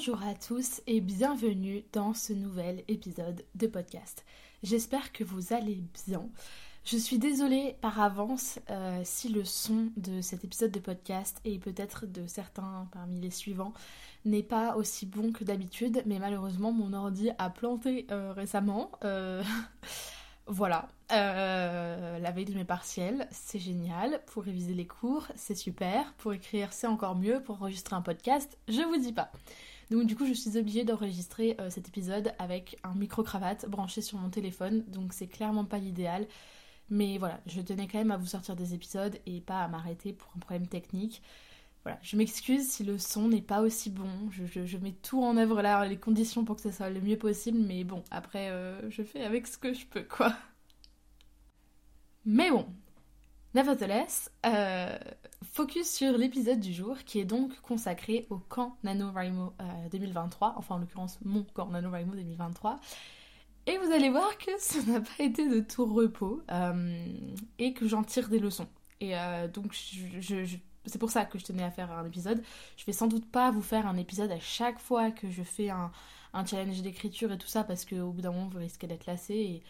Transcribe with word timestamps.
Bonjour 0.00 0.22
à 0.26 0.32
tous 0.32 0.80
et 0.86 1.02
bienvenue 1.02 1.84
dans 1.92 2.14
ce 2.14 2.32
nouvel 2.32 2.84
épisode 2.88 3.44
de 3.54 3.66
podcast. 3.66 4.24
J'espère 4.62 5.12
que 5.12 5.24
vous 5.24 5.52
allez 5.52 5.84
bien. 6.06 6.26
Je 6.86 6.96
suis 6.96 7.18
désolée 7.18 7.76
par 7.82 8.00
avance 8.00 8.60
euh, 8.70 9.02
si 9.04 9.28
le 9.28 9.44
son 9.44 9.90
de 9.98 10.22
cet 10.22 10.42
épisode 10.42 10.70
de 10.70 10.78
podcast 10.78 11.38
et 11.44 11.58
peut-être 11.58 12.06
de 12.06 12.26
certains 12.26 12.88
parmi 12.92 13.20
les 13.20 13.30
suivants 13.30 13.74
n'est 14.24 14.42
pas 14.42 14.74
aussi 14.74 15.04
bon 15.04 15.32
que 15.32 15.44
d'habitude, 15.44 16.02
mais 16.06 16.18
malheureusement 16.18 16.72
mon 16.72 16.94
ordi 16.94 17.28
a 17.36 17.50
planté 17.50 18.06
euh, 18.10 18.32
récemment. 18.32 18.92
Euh, 19.04 19.42
voilà, 20.46 20.88
la 21.10 22.30
veille 22.30 22.46
de 22.46 22.54
mes 22.54 22.64
partiels, 22.64 23.28
c'est 23.30 23.58
génial. 23.58 24.22
Pour 24.28 24.44
réviser 24.44 24.72
les 24.72 24.86
cours, 24.86 25.26
c'est 25.36 25.54
super. 25.54 26.14
Pour 26.14 26.32
écrire, 26.32 26.72
c'est 26.72 26.86
encore 26.86 27.16
mieux. 27.16 27.42
Pour 27.42 27.56
enregistrer 27.56 27.96
un 27.96 28.00
podcast, 28.00 28.56
je 28.66 28.80
vous 28.80 28.96
dis 28.96 29.12
pas. 29.12 29.30
Donc 29.90 30.06
du 30.06 30.16
coup 30.16 30.26
je 30.26 30.32
suis 30.32 30.56
obligée 30.56 30.84
d'enregistrer 30.84 31.56
euh, 31.60 31.68
cet 31.68 31.88
épisode 31.88 32.32
avec 32.38 32.78
un 32.84 32.94
micro-cravate 32.94 33.66
branché 33.68 34.02
sur 34.02 34.18
mon 34.18 34.30
téléphone, 34.30 34.84
donc 34.88 35.12
c'est 35.12 35.26
clairement 35.26 35.64
pas 35.64 35.78
l'idéal. 35.78 36.26
Mais 36.90 37.18
voilà, 37.18 37.40
je 37.46 37.60
tenais 37.60 37.86
quand 37.86 37.98
même 37.98 38.10
à 38.10 38.16
vous 38.16 38.26
sortir 38.26 38.56
des 38.56 38.74
épisodes 38.74 39.16
et 39.26 39.40
pas 39.40 39.62
à 39.62 39.68
m'arrêter 39.68 40.12
pour 40.12 40.30
un 40.36 40.40
problème 40.40 40.66
technique. 40.66 41.22
Voilà, 41.84 41.98
je 42.02 42.16
m'excuse 42.16 42.68
si 42.68 42.84
le 42.84 42.98
son 42.98 43.28
n'est 43.28 43.40
pas 43.40 43.62
aussi 43.62 43.90
bon. 43.90 44.08
Je, 44.30 44.76
mets 44.78 44.92
tout 44.92 45.22
en 45.22 45.36
œuvre 45.36 45.62
là, 45.62 45.84
les 45.86 45.96
conditions 45.96 46.44
pour 46.44 46.56
que 46.56 46.62
ce 46.62 46.70
soit 46.70 46.90
le 46.90 47.00
mieux 47.00 47.16
possible, 47.16 47.58
mais 47.58 47.84
bon, 47.84 48.02
après, 48.10 48.50
euh, 48.50 48.90
je 48.90 49.02
fais 49.02 49.24
avec 49.24 49.46
ce 49.46 49.56
que 49.56 49.72
je 49.72 49.86
peux, 49.86 50.02
quoi. 50.02 50.34
Mais 52.24 52.50
bon, 52.50 52.66
Nevertheless, 53.54 54.30
euh, 54.46 54.96
focus 55.52 55.90
sur 55.90 56.16
l'épisode 56.16 56.60
du 56.60 56.72
jour 56.72 56.98
qui 57.04 57.18
est 57.18 57.24
donc 57.24 57.60
consacré 57.62 58.26
au 58.30 58.38
camp 58.38 58.76
NaNoWriMo 58.84 59.54
2023, 59.90 60.54
enfin 60.56 60.76
en 60.76 60.78
l'occurrence 60.78 61.18
mon 61.24 61.42
camp 61.42 61.66
NaNoWriMo 61.66 62.14
2023. 62.14 62.78
Et 63.66 63.76
vous 63.78 63.92
allez 63.92 64.08
voir 64.08 64.38
que 64.38 64.50
ça 64.58 64.80
n'a 64.82 65.00
pas 65.00 65.24
été 65.24 65.48
de 65.48 65.60
tout 65.60 65.84
repos 65.84 66.42
euh, 66.50 67.06
et 67.58 67.72
que 67.72 67.88
j'en 67.88 68.04
tire 68.04 68.28
des 68.28 68.38
leçons. 68.38 68.68
Et 69.00 69.16
euh, 69.16 69.48
donc 69.48 69.74
c'est 69.74 70.98
pour 70.98 71.10
ça 71.10 71.24
que 71.24 71.38
je 71.38 71.44
tenais 71.44 71.64
à 71.64 71.70
faire 71.70 71.90
un 71.90 72.04
épisode. 72.04 72.42
Je 72.76 72.84
vais 72.84 72.92
sans 72.92 73.08
doute 73.08 73.28
pas 73.30 73.50
vous 73.50 73.62
faire 73.62 73.86
un 73.86 73.96
épisode 73.96 74.30
à 74.30 74.40
chaque 74.40 74.78
fois 74.78 75.10
que 75.10 75.28
je 75.28 75.42
fais 75.42 75.70
un, 75.70 75.90
challenge 76.46 76.82
d'écriture 76.82 77.32
et 77.32 77.38
tout 77.38 77.48
ça 77.48 77.64
parce 77.64 77.84
qu'au 77.84 78.12
bout 78.12 78.20
d'un 78.20 78.30
moment 78.30 78.46
vous 78.46 78.58
risquez 78.58 78.86
d'être 78.86 79.06
lassé 79.06 79.34
et, 79.34 79.62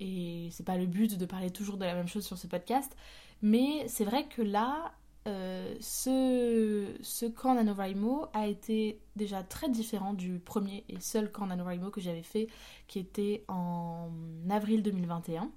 et 0.00 0.48
c'est 0.50 0.64
pas 0.64 0.78
le 0.78 0.86
but 0.86 1.18
de 1.18 1.26
parler 1.26 1.50
toujours 1.50 1.76
de 1.76 1.84
la 1.84 1.94
même 1.94 2.08
chose 2.08 2.24
sur 2.26 2.38
ce 2.38 2.46
podcast. 2.46 2.96
Mais 3.42 3.86
c'est 3.88 4.04
vrai 4.04 4.26
que 4.26 4.42
là, 4.42 4.92
euh, 5.26 5.74
ce, 5.80 6.86
ce 7.00 7.26
camp 7.26 7.54
NaNoWriMo 7.54 8.26
a 8.32 8.46
été 8.46 9.00
déjà 9.16 9.42
très 9.42 9.68
différent 9.68 10.14
du 10.14 10.38
premier 10.38 10.84
et 10.88 11.00
seul 11.00 11.30
camp 11.32 11.46
NaNoWriMo 11.46 11.90
que 11.90 12.00
j'avais 12.00 12.22
fait, 12.22 12.48
qui 12.86 12.98
était 12.98 13.44
en 13.48 14.10
avril 14.50 14.82
2021 14.82 15.50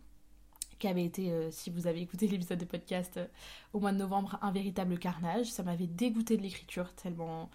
qui 0.80 0.88
avait 0.88 1.04
été, 1.04 1.32
euh, 1.32 1.52
si 1.52 1.70
vous 1.70 1.86
avez 1.86 2.02
écouté 2.02 2.28
l'épisode 2.28 2.58
de 2.58 2.66
podcast 2.66 3.18
euh, 3.18 3.28
au 3.74 3.80
mois 3.80 3.92
de 3.92 3.98
novembre, 3.98 4.40
un 4.42 4.52
véritable 4.52 4.98
carnage. 4.98 5.48
Ça 5.48 5.62
m'avait 5.62 5.88
dégoûté 5.88 6.38
de 6.38 6.42
l'écriture 6.42 6.94
tellement, 6.96 7.50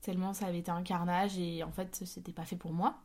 tellement 0.00 0.32
ça 0.32 0.46
avait 0.46 0.58
été 0.58 0.70
un 0.70 0.82
carnage 0.82 1.38
et 1.38 1.62
en 1.62 1.70
fait 1.70 2.02
c'était 2.04 2.32
pas 2.32 2.44
fait 2.44 2.56
pour 2.56 2.72
moi. 2.72 2.98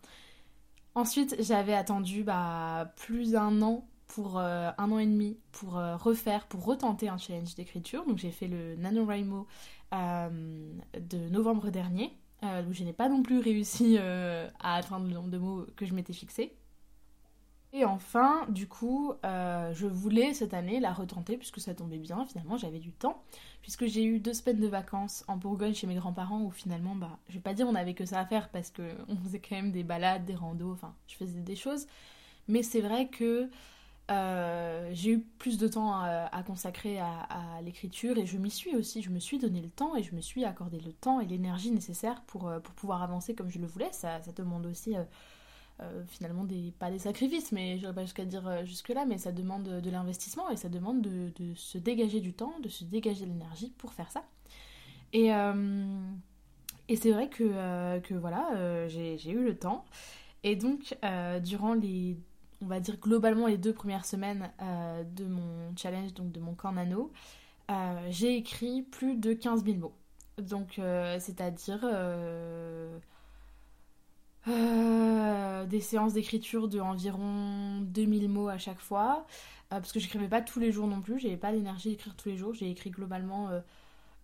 Ensuite 0.95 1.35
j'avais 1.39 1.73
attendu 1.73 2.23
bah, 2.23 2.93
plus 2.95 3.33
d'un 3.33 3.61
an 3.61 3.85
pour 4.07 4.37
euh, 4.37 4.71
un 4.77 4.91
an 4.91 4.99
et 4.99 5.05
demi 5.05 5.37
pour 5.51 5.77
euh, 5.77 5.95
refaire, 5.97 6.47
pour 6.47 6.63
retenter 6.63 7.09
un 7.09 7.17
challenge 7.17 7.55
d'écriture. 7.55 8.05
Donc 8.05 8.17
j'ai 8.17 8.31
fait 8.31 8.47
le 8.47 8.75
NaNoWriMo 8.75 9.47
euh, 9.93 10.73
de 10.99 11.29
novembre 11.29 11.69
dernier, 11.69 12.11
où 12.43 12.73
je 12.73 12.83
n'ai 12.83 12.93
pas 12.93 13.09
non 13.09 13.23
plus 13.23 13.39
réussi 13.39 13.97
à 13.97 14.75
atteindre 14.75 15.07
le 15.07 15.13
nombre 15.13 15.29
de 15.29 15.39
mots 15.39 15.65
que 15.75 15.87
je 15.87 15.95
m'étais 15.95 16.13
fixé. 16.13 16.55
Et 17.73 17.83
enfin, 17.85 18.45
du 18.49 18.67
coup, 18.67 19.13
je 19.23 19.87
voulais 19.87 20.31
cette 20.35 20.53
année 20.53 20.79
la 20.79 20.93
retenter 20.93 21.37
puisque 21.37 21.59
ça 21.59 21.73
tombait 21.73 21.97
bien, 21.97 22.23
finalement 22.27 22.55
j'avais 22.55 22.77
du 22.77 22.91
temps, 22.91 23.23
puisque 23.63 23.87
j'ai 23.87 24.03
eu 24.03 24.19
deux 24.19 24.33
semaines 24.33 24.59
de 24.59 24.67
vacances 24.67 25.23
en 25.27 25.37
Bourgogne 25.37 25.73
chez 25.73 25.87
mes 25.87 25.95
grands-parents 25.95 26.41
où 26.41 26.51
finalement, 26.51 26.93
bah, 26.93 27.17
je 27.29 27.33
vais 27.33 27.39
pas 27.39 27.55
dire 27.55 27.67
on 27.67 27.73
avait 27.73 27.95
que 27.95 28.05
ça 28.05 28.19
à 28.19 28.25
faire 28.27 28.49
parce 28.49 28.69
qu'on 28.69 29.15
faisait 29.23 29.39
quand 29.39 29.55
même 29.55 29.71
des 29.71 29.83
balades, 29.83 30.25
des 30.25 30.35
randos, 30.35 30.71
enfin, 30.71 30.93
je 31.07 31.15
faisais 31.15 31.39
des 31.39 31.55
choses, 31.55 31.87
mais 32.47 32.61
c'est 32.61 32.81
vrai 32.81 33.07
que 33.07 33.49
euh, 34.11 34.89
j'ai 34.93 35.13
eu 35.13 35.19
plus 35.19 35.57
de 35.57 35.67
temps 35.67 35.99
à, 35.99 36.43
consacrer 36.45 36.99
à, 36.99 37.59
l'écriture 37.63 38.17
et 38.17 38.25
je 38.25 38.37
m'y 38.37 38.51
suis 38.51 38.75
aussi, 38.75 39.01
je 39.01 39.09
me 39.09 39.19
suis 39.19 39.39
donné 39.39 39.61
le 39.61 39.69
temps 39.69 39.95
et 39.95 40.03
je 40.03 40.13
me 40.13 40.21
suis 40.21 40.45
accordé 40.45 40.79
le 40.79 40.93
temps 40.93 41.19
et 41.19 41.25
l'énergie 41.25 41.71
nécessaire 41.71 42.21
pour, 42.27 42.47
euh, 42.47 42.59
pour 42.59 42.75
pouvoir 42.75 43.01
avancer 43.01 43.33
comme 43.33 43.49
je 43.49 43.57
le 43.57 43.65
voulais. 43.65 43.89
Ça, 43.91 44.19
demande 44.35 44.67
aussi 44.67 44.95
euh, 45.81 46.03
finalement 46.07 46.45
pas 46.77 46.91
des 46.91 46.99
sacrifices, 46.99 47.51
mais 47.51 47.79
je 47.79 47.87
pas 47.87 48.03
jusqu'à 48.03 48.25
dire 48.25 48.65
jusque 48.65 48.89
là, 48.89 49.05
mais 49.05 49.17
ça 49.17 49.31
demande 49.31 49.63
de 49.63 49.89
l'investissement 49.89 50.49
et 50.49 50.55
ça 50.55 50.69
demande 50.69 51.01
de, 51.01 51.31
se 51.55 51.77
dégager 51.79 52.19
du 52.19 52.33
temps, 52.33 52.53
de 52.61 52.69
se 52.69 52.83
dégager 52.83 53.25
de 53.25 53.31
l'énergie 53.31 53.73
pour 53.77 53.93
faire 53.93 54.11
ça. 54.11 54.23
Et, 55.13 55.29
et 56.87 56.95
c'est 56.95 57.11
vrai 57.11 57.29
que, 57.29 57.99
que 57.99 58.13
voilà, 58.13 58.87
j'ai 58.87 59.31
eu 59.31 59.43
le 59.43 59.57
temps. 59.57 59.85
Et 60.43 60.55
donc, 60.55 60.95
durant 61.41 61.73
les 61.73 62.19
on 62.65 62.67
va 62.67 62.79
dire 62.79 62.97
globalement 62.97 63.45
les 63.47 63.57
deux 63.57 63.73
premières 63.73 64.05
semaines 64.05 64.51
euh, 64.61 65.03
de 65.03 65.25
mon 65.25 65.75
challenge, 65.77 66.13
donc 66.15 66.31
de 66.31 66.39
mon 66.39 66.55
camp 66.55 66.71
nano, 66.71 67.11
euh, 67.69 68.07
j'ai 68.09 68.35
écrit 68.35 68.81
plus 68.81 69.15
de 69.15 69.33
15 69.33 69.63
000 69.63 69.77
mots. 69.77 69.93
Donc, 70.39 70.79
euh, 70.79 71.17
c'est-à-dire 71.19 71.81
des 75.67 75.81
séances 75.81 76.13
d'écriture 76.13 76.67
de 76.67 76.79
environ 76.79 77.81
2000 77.81 78.29
mots 78.29 78.49
à 78.49 78.57
chaque 78.57 78.79
fois, 78.79 79.25
parce 79.69 79.91
que 79.91 79.99
j'écrivais 79.99 80.27
pas 80.27 80.41
tous 80.41 80.59
les 80.59 80.71
jours 80.71 80.87
non 80.87 81.01
plus, 81.01 81.19
j'avais 81.19 81.37
pas 81.37 81.51
l'énergie 81.51 81.89
d'écrire 81.89 82.15
tous 82.15 82.29
les 82.29 82.37
jours, 82.37 82.53
j'ai 82.53 82.69
écrit 82.69 82.91
globalement 82.91 83.49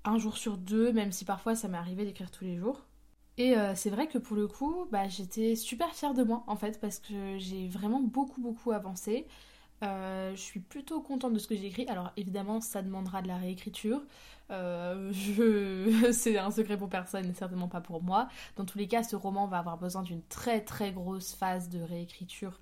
un 0.03 0.17
jour 0.17 0.37
sur 0.37 0.57
deux, 0.57 0.93
même 0.93 1.11
si 1.11 1.25
parfois 1.25 1.55
ça 1.55 1.67
m'est 1.67 1.77
arrivé 1.77 2.05
d'écrire 2.05 2.29
tous 2.29 2.43
les 2.43 2.57
jours. 2.57 2.85
Et 3.37 3.57
euh, 3.57 3.73
c'est 3.75 3.89
vrai 3.89 4.07
que 4.07 4.17
pour 4.17 4.35
le 4.35 4.47
coup, 4.47 4.87
bah, 4.91 5.07
j'étais 5.07 5.55
super 5.55 5.93
fière 5.95 6.13
de 6.13 6.23
moi 6.23 6.43
en 6.47 6.55
fait 6.55 6.79
parce 6.79 6.99
que 6.99 7.37
j'ai 7.37 7.67
vraiment 7.67 8.01
beaucoup 8.01 8.41
beaucoup 8.41 8.71
avancé. 8.71 9.25
Euh, 9.83 10.31
je 10.35 10.41
suis 10.41 10.59
plutôt 10.59 11.01
contente 11.01 11.33
de 11.33 11.39
ce 11.39 11.47
que 11.47 11.55
j'ai 11.55 11.67
écrit. 11.67 11.87
Alors 11.87 12.11
évidemment, 12.17 12.61
ça 12.61 12.81
demandera 12.81 13.21
de 13.21 13.27
la 13.27 13.37
réécriture. 13.37 14.01
Euh, 14.51 15.11
c'est 16.11 16.37
un 16.37 16.51
secret 16.51 16.77
pour 16.77 16.89
personne 16.89 17.29
et 17.29 17.33
certainement 17.33 17.67
pas 17.69 17.81
pour 17.81 18.03
moi. 18.03 18.27
Dans 18.57 18.65
tous 18.65 18.77
les 18.77 18.87
cas, 18.87 19.03
ce 19.03 19.15
roman 19.15 19.47
va 19.47 19.59
avoir 19.59 19.77
besoin 19.77 20.03
d'une 20.03 20.21
très 20.23 20.61
très 20.61 20.91
grosse 20.91 21.33
phase 21.33 21.69
de 21.69 21.81
réécriture 21.81 22.59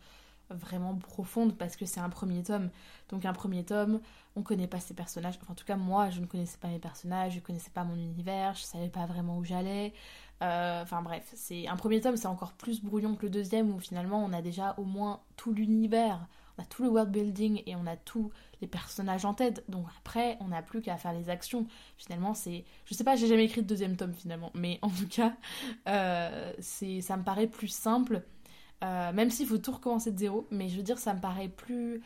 vraiment 0.50 0.96
profonde 0.96 1.58
parce 1.58 1.76
que 1.76 1.86
c'est 1.86 2.00
un 2.00 2.10
premier 2.10 2.44
tome. 2.44 2.70
Donc 3.10 3.26
un 3.26 3.34
premier 3.34 3.64
tome, 3.64 4.02
on 4.36 4.44
connaît 4.44 4.68
pas 4.68 4.80
ses 4.80 4.94
personnages. 4.94 5.38
Enfin, 5.42 5.54
en 5.54 5.56
tout 5.56 5.66
cas, 5.66 5.76
moi, 5.76 6.10
je 6.10 6.22
ne 6.22 6.26
connaissais 6.26 6.58
pas 6.58 6.68
mes 6.68 6.80
personnages, 6.80 7.34
je 7.34 7.40
connaissais 7.40 7.72
pas 7.72 7.84
mon 7.84 7.96
univers, 7.96 8.56
je 8.56 8.64
savais 8.64 8.90
pas 8.90 9.06
vraiment 9.06 9.38
où 9.38 9.44
j'allais. 9.44 9.94
Euh, 10.42 10.82
enfin 10.84 11.02
bref, 11.02 11.30
c'est 11.36 11.68
un 11.68 11.76
premier 11.76 12.00
tome, 12.00 12.16
c'est 12.16 12.28
encore 12.28 12.54
plus 12.54 12.82
brouillon 12.82 13.16
que 13.16 13.24
le 13.24 13.30
deuxième 13.30 13.74
où 13.74 13.80
finalement 13.80 14.24
on 14.24 14.32
a 14.32 14.42
déjà 14.42 14.74
au 14.78 14.86
moins 14.86 15.20
tout 15.36 15.52
l'univers, 15.52 16.28
on 16.58 16.62
a 16.62 16.66
tout 16.66 16.84
le 16.84 16.90
world 16.90 17.12
building 17.12 17.62
et 17.66 17.76
on 17.76 17.86
a 17.86 17.98
tous 17.98 18.32
les 18.62 18.68
personnages 18.68 19.26
en 19.26 19.34
tête. 19.34 19.64
Donc 19.68 19.86
après, 19.98 20.38
on 20.40 20.50
n'a 20.50 20.62
plus 20.62 20.82
qu'à 20.82 20.96
faire 20.96 21.14
les 21.14 21.30
actions. 21.30 21.68
Finalement, 21.98 22.34
c'est, 22.34 22.64
je 22.86 22.94
sais 22.94 23.04
pas, 23.04 23.18
j'ai 23.18 23.28
jamais 23.28 23.46
écrit 23.46 23.62
de 23.62 23.68
deuxième 23.68 23.98
tome 23.98 24.14
finalement, 24.14 24.52
mais 24.54 24.80
en 24.82 24.90
tout 24.90 25.08
cas, 25.08 25.34
euh, 25.90 26.54
c'est, 26.60 27.02
ça 27.02 27.18
me 27.18 27.24
paraît 27.24 27.48
plus 27.48 27.68
simple. 27.68 28.24
Euh, 28.84 29.12
même 29.12 29.30
s'il 29.30 29.48
faut 29.48 29.58
tout 29.58 29.72
recommencer 29.72 30.12
de 30.12 30.20
zéro, 30.20 30.48
mais 30.52 30.70
je 30.70 30.78
veux 30.78 30.84
dire, 30.84 30.98
ça 30.98 31.14
me 31.14 31.20
paraît 31.20 31.50
plus. 31.50 32.02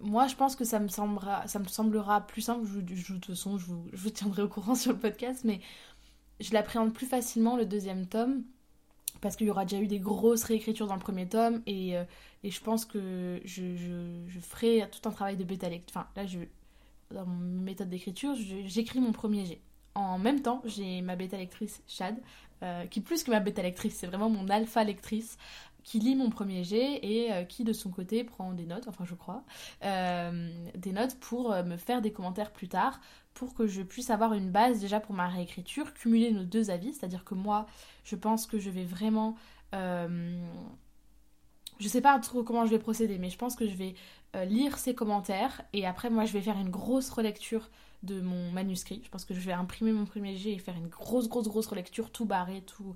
Moi, 0.00 0.26
je 0.26 0.36
pense 0.36 0.56
que 0.56 0.64
ça 0.64 0.80
me 0.80 0.88
semblera, 0.88 1.46
ça 1.48 1.58
me 1.58 1.66
semblera 1.66 2.26
plus 2.26 2.42
simple. 2.42 2.66
Je, 2.66 2.80
de 2.80 2.94
toute 3.02 3.26
façon, 3.26 3.58
je 3.58 3.66
vous, 3.66 4.10
tiendrai 4.10 4.42
au 4.42 4.48
courant 4.48 4.74
sur 4.74 4.92
le 4.92 4.98
podcast, 4.98 5.42
mais 5.44 5.60
je 6.40 6.52
l'appréhende 6.52 6.92
plus 6.92 7.06
facilement 7.06 7.56
le 7.56 7.66
deuxième 7.66 8.06
tome 8.06 8.42
parce 9.20 9.36
qu'il 9.36 9.46
y 9.46 9.50
aura 9.50 9.64
déjà 9.64 9.80
eu 9.80 9.86
des 9.86 10.00
grosses 10.00 10.44
réécritures 10.44 10.86
dans 10.86 10.94
le 10.94 11.00
premier 11.00 11.26
tome 11.28 11.62
et, 11.66 11.96
euh, 11.96 12.04
je 12.42 12.60
pense 12.60 12.84
que 12.84 13.40
je, 13.44 13.74
je, 13.76 14.40
ferai 14.40 14.86
tout 14.90 15.08
un 15.08 15.12
travail 15.12 15.36
de 15.36 15.44
bêta 15.44 15.68
lecture. 15.68 15.96
Enfin, 15.96 16.06
là, 16.16 16.26
je, 16.26 16.40
dans 17.10 17.24
mon 17.26 17.62
méthode 17.62 17.88
d'écriture, 17.88 18.34
j'écris 18.66 19.00
mon 19.00 19.12
premier 19.12 19.46
jet. 19.46 19.60
En 19.94 20.18
même 20.18 20.42
temps, 20.42 20.60
j'ai 20.64 21.02
ma 21.02 21.14
bêta 21.14 21.36
lectrice 21.36 21.82
Chad, 21.86 22.16
euh, 22.62 22.86
qui 22.86 23.00
plus 23.00 23.22
que 23.22 23.30
ma 23.30 23.40
bêta 23.40 23.62
lectrice, 23.62 23.94
c'est 23.94 24.06
vraiment 24.06 24.28
mon 24.28 24.48
alpha 24.48 24.82
lectrice, 24.82 25.38
qui 25.84 26.00
lit 26.00 26.16
mon 26.16 26.30
premier 26.30 26.64
jet 26.64 26.98
et 27.02 27.32
euh, 27.32 27.44
qui 27.44 27.62
de 27.62 27.72
son 27.72 27.90
côté 27.90 28.24
prend 28.24 28.52
des 28.52 28.64
notes, 28.64 28.88
enfin 28.88 29.04
je 29.04 29.14
crois, 29.14 29.44
euh, 29.84 30.50
des 30.74 30.92
notes 30.92 31.16
pour 31.20 31.54
me 31.62 31.76
faire 31.76 32.00
des 32.00 32.10
commentaires 32.10 32.52
plus 32.52 32.68
tard, 32.68 33.00
pour 33.34 33.54
que 33.54 33.66
je 33.66 33.82
puisse 33.82 34.10
avoir 34.10 34.32
une 34.32 34.50
base 34.50 34.80
déjà 34.80 34.98
pour 34.98 35.14
ma 35.14 35.28
réécriture, 35.28 35.92
cumuler 35.94 36.32
nos 36.32 36.44
deux 36.44 36.70
avis, 36.70 36.92
c'est-à-dire 36.94 37.24
que 37.24 37.34
moi, 37.34 37.66
je 38.04 38.16
pense 38.16 38.46
que 38.46 38.58
je 38.58 38.70
vais 38.70 38.84
vraiment... 38.84 39.36
je 39.72 40.38
sais 41.88 42.00
pas 42.00 42.18
trop 42.18 42.42
comment 42.42 42.64
je 42.64 42.70
vais 42.70 42.78
procéder, 42.78 43.18
mais 43.18 43.30
je 43.30 43.38
pense 43.38 43.54
que 43.54 43.68
je 43.68 43.74
vais 43.74 43.94
lire 44.46 44.78
ces 44.78 44.94
commentaires 44.94 45.62
et 45.72 45.86
après 45.86 46.10
moi 46.10 46.24
je 46.24 46.32
vais 46.32 46.40
faire 46.40 46.58
une 46.58 46.70
grosse 46.70 47.10
relecture 47.10 47.70
de 48.04 48.20
mon 48.20 48.50
manuscrit. 48.50 49.00
Je 49.04 49.08
pense 49.08 49.24
que 49.24 49.34
je 49.34 49.40
vais 49.40 49.52
imprimer 49.52 49.92
mon 49.92 50.04
premier 50.04 50.36
jet 50.36 50.52
et 50.52 50.58
faire 50.58 50.76
une 50.76 50.88
grosse, 50.88 51.28
grosse, 51.28 51.48
grosse 51.48 51.66
relecture, 51.66 52.10
tout 52.10 52.26
barré, 52.26 52.62
tout. 52.62 52.94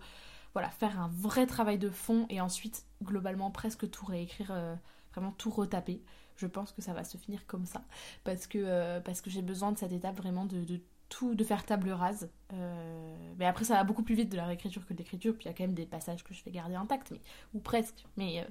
Voilà, 0.55 0.71
faire 0.71 0.99
un 1.01 1.09
vrai 1.09 1.47
travail 1.47 1.79
de 1.79 1.91
fond 1.91 2.27
et 2.31 2.41
ensuite, 2.41 2.85
globalement, 3.03 3.51
presque 3.51 3.89
tout 3.91 4.07
réécrire, 4.07 4.51
euh, 4.51 4.75
vraiment 5.13 5.33
tout 5.33 5.51
retaper. 5.51 6.03
Je 6.37 6.47
pense 6.47 6.73
que 6.73 6.83
ça 6.83 6.93
va 6.93 7.05
se 7.05 7.17
finir 7.17 7.47
comme 7.47 7.67
ça 7.67 7.83
parce 8.25 8.47
que, 8.47 8.59
euh, 8.59 9.01
que 9.01 9.31
j'ai 9.31 9.43
besoin 9.43 9.73
de 9.73 9.79
cette 9.79 9.93
étape 9.93 10.17
vraiment 10.17 10.47
de, 10.47 10.81
tout, 11.09 11.35
de 11.35 11.45
faire 11.45 11.65
table 11.65 11.91
rase. 11.91 12.31
Euh, 12.53 13.17
mais 13.39 13.47
après, 13.47 13.65
ça 13.65 13.75
va 13.75 13.85
beaucoup 13.85 14.03
plus 14.03 14.15
vite 14.15 14.31
de 14.31 14.37
la 14.37 14.47
réécriture 14.47 14.87
que 14.87 14.95
de 14.95 14.99
l'écriture. 14.99 15.35
Puis 15.35 15.45
il 15.45 15.49
y 15.49 15.51
a 15.51 15.55
quand 15.55 15.65
même 15.65 15.75
des 15.75 15.87
passages 15.87 16.25
que 16.25 16.33
je 16.33 16.43
vais 16.45 16.51
garder 16.51 16.77
intacts, 16.77 17.13
ou 17.55 17.59
presque. 17.59 18.05
Mais 18.17 18.47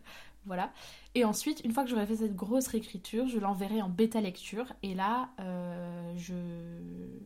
voilà. 0.47 0.71
Et 1.13 1.25
ensuite, 1.25 1.61
une 1.63 1.73
fois 1.73 1.83
que 1.83 1.89
j'aurai 1.89 2.07
fait 2.07 2.15
cette 2.15 2.35
grosse 2.35 2.67
réécriture, 2.67 3.27
je 3.27 3.38
l'enverrai 3.38 3.81
en 3.81 3.89
bêta 3.89 4.21
lecture. 4.21 4.73
Et 4.81 4.95
là, 4.95 5.29
euh, 5.39 6.13
je, 6.17 6.33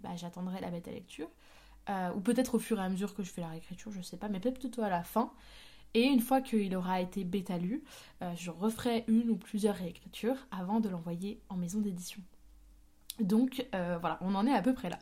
bah, 0.01 0.15
j'attendrai 0.15 0.59
la 0.59 0.69
bêta 0.69 0.91
lecture. 0.91 1.29
Euh, 1.89 2.11
ou 2.15 2.19
peut-être 2.19 2.55
au 2.55 2.59
fur 2.59 2.79
et 2.79 2.83
à 2.83 2.89
mesure 2.89 3.15
que 3.15 3.23
je 3.23 3.31
fais 3.31 3.41
la 3.41 3.49
réécriture, 3.49 3.91
je 3.91 4.01
sais 4.01 4.17
pas, 4.17 4.27
mais 4.27 4.39
peut-être 4.39 4.59
plutôt 4.59 4.81
à 4.81 4.89
la 4.89 5.03
fin. 5.03 5.31
Et 5.93 6.03
une 6.03 6.19
fois 6.19 6.41
qu'il 6.41 6.75
aura 6.75 7.01
été 7.01 7.23
bêta 7.23 7.57
lu, 7.57 7.83
euh, 8.21 8.31
je 8.35 8.49
referai 8.51 9.03
une 9.07 9.29
ou 9.29 9.35
plusieurs 9.35 9.75
réécritures 9.75 10.37
avant 10.51 10.79
de 10.79 10.89
l'envoyer 10.89 11.39
en 11.49 11.57
maison 11.57 11.79
d'édition. 11.79 12.21
Donc 13.19 13.67
voilà, 13.71 14.17
on 14.21 14.33
en 14.33 14.47
est 14.47 14.53
à 14.53 14.63
peu 14.63 14.73
près 14.73 14.89
là. 14.89 14.97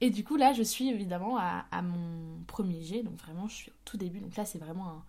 Et 0.00 0.08
du 0.10 0.24
coup 0.24 0.36
là, 0.36 0.54
je 0.54 0.62
suis 0.62 0.88
évidemment 0.88 1.36
à, 1.38 1.82
mon 1.82 2.42
premier 2.46 2.82
jet, 2.82 3.02
donc 3.02 3.18
vraiment 3.18 3.46
je 3.46 3.54
suis 3.54 3.70
au 3.70 3.74
tout 3.84 3.98
début. 3.98 4.20
Donc 4.20 4.36
là, 4.36 4.46
c'est 4.46 4.58
vraiment 4.58 5.02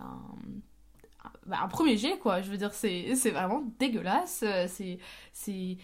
un 0.00 0.18
bah, 1.46 1.58
un 1.62 1.68
premier 1.68 1.96
jet, 1.96 2.18
quoi. 2.18 2.40
Je 2.42 2.50
veux 2.50 2.56
dire, 2.56 2.72
c'est 2.72 3.30
vraiment 3.30 3.64
dégueulasse. 3.78 4.42
Euh, 4.42 4.66
c'est. 4.68 5.78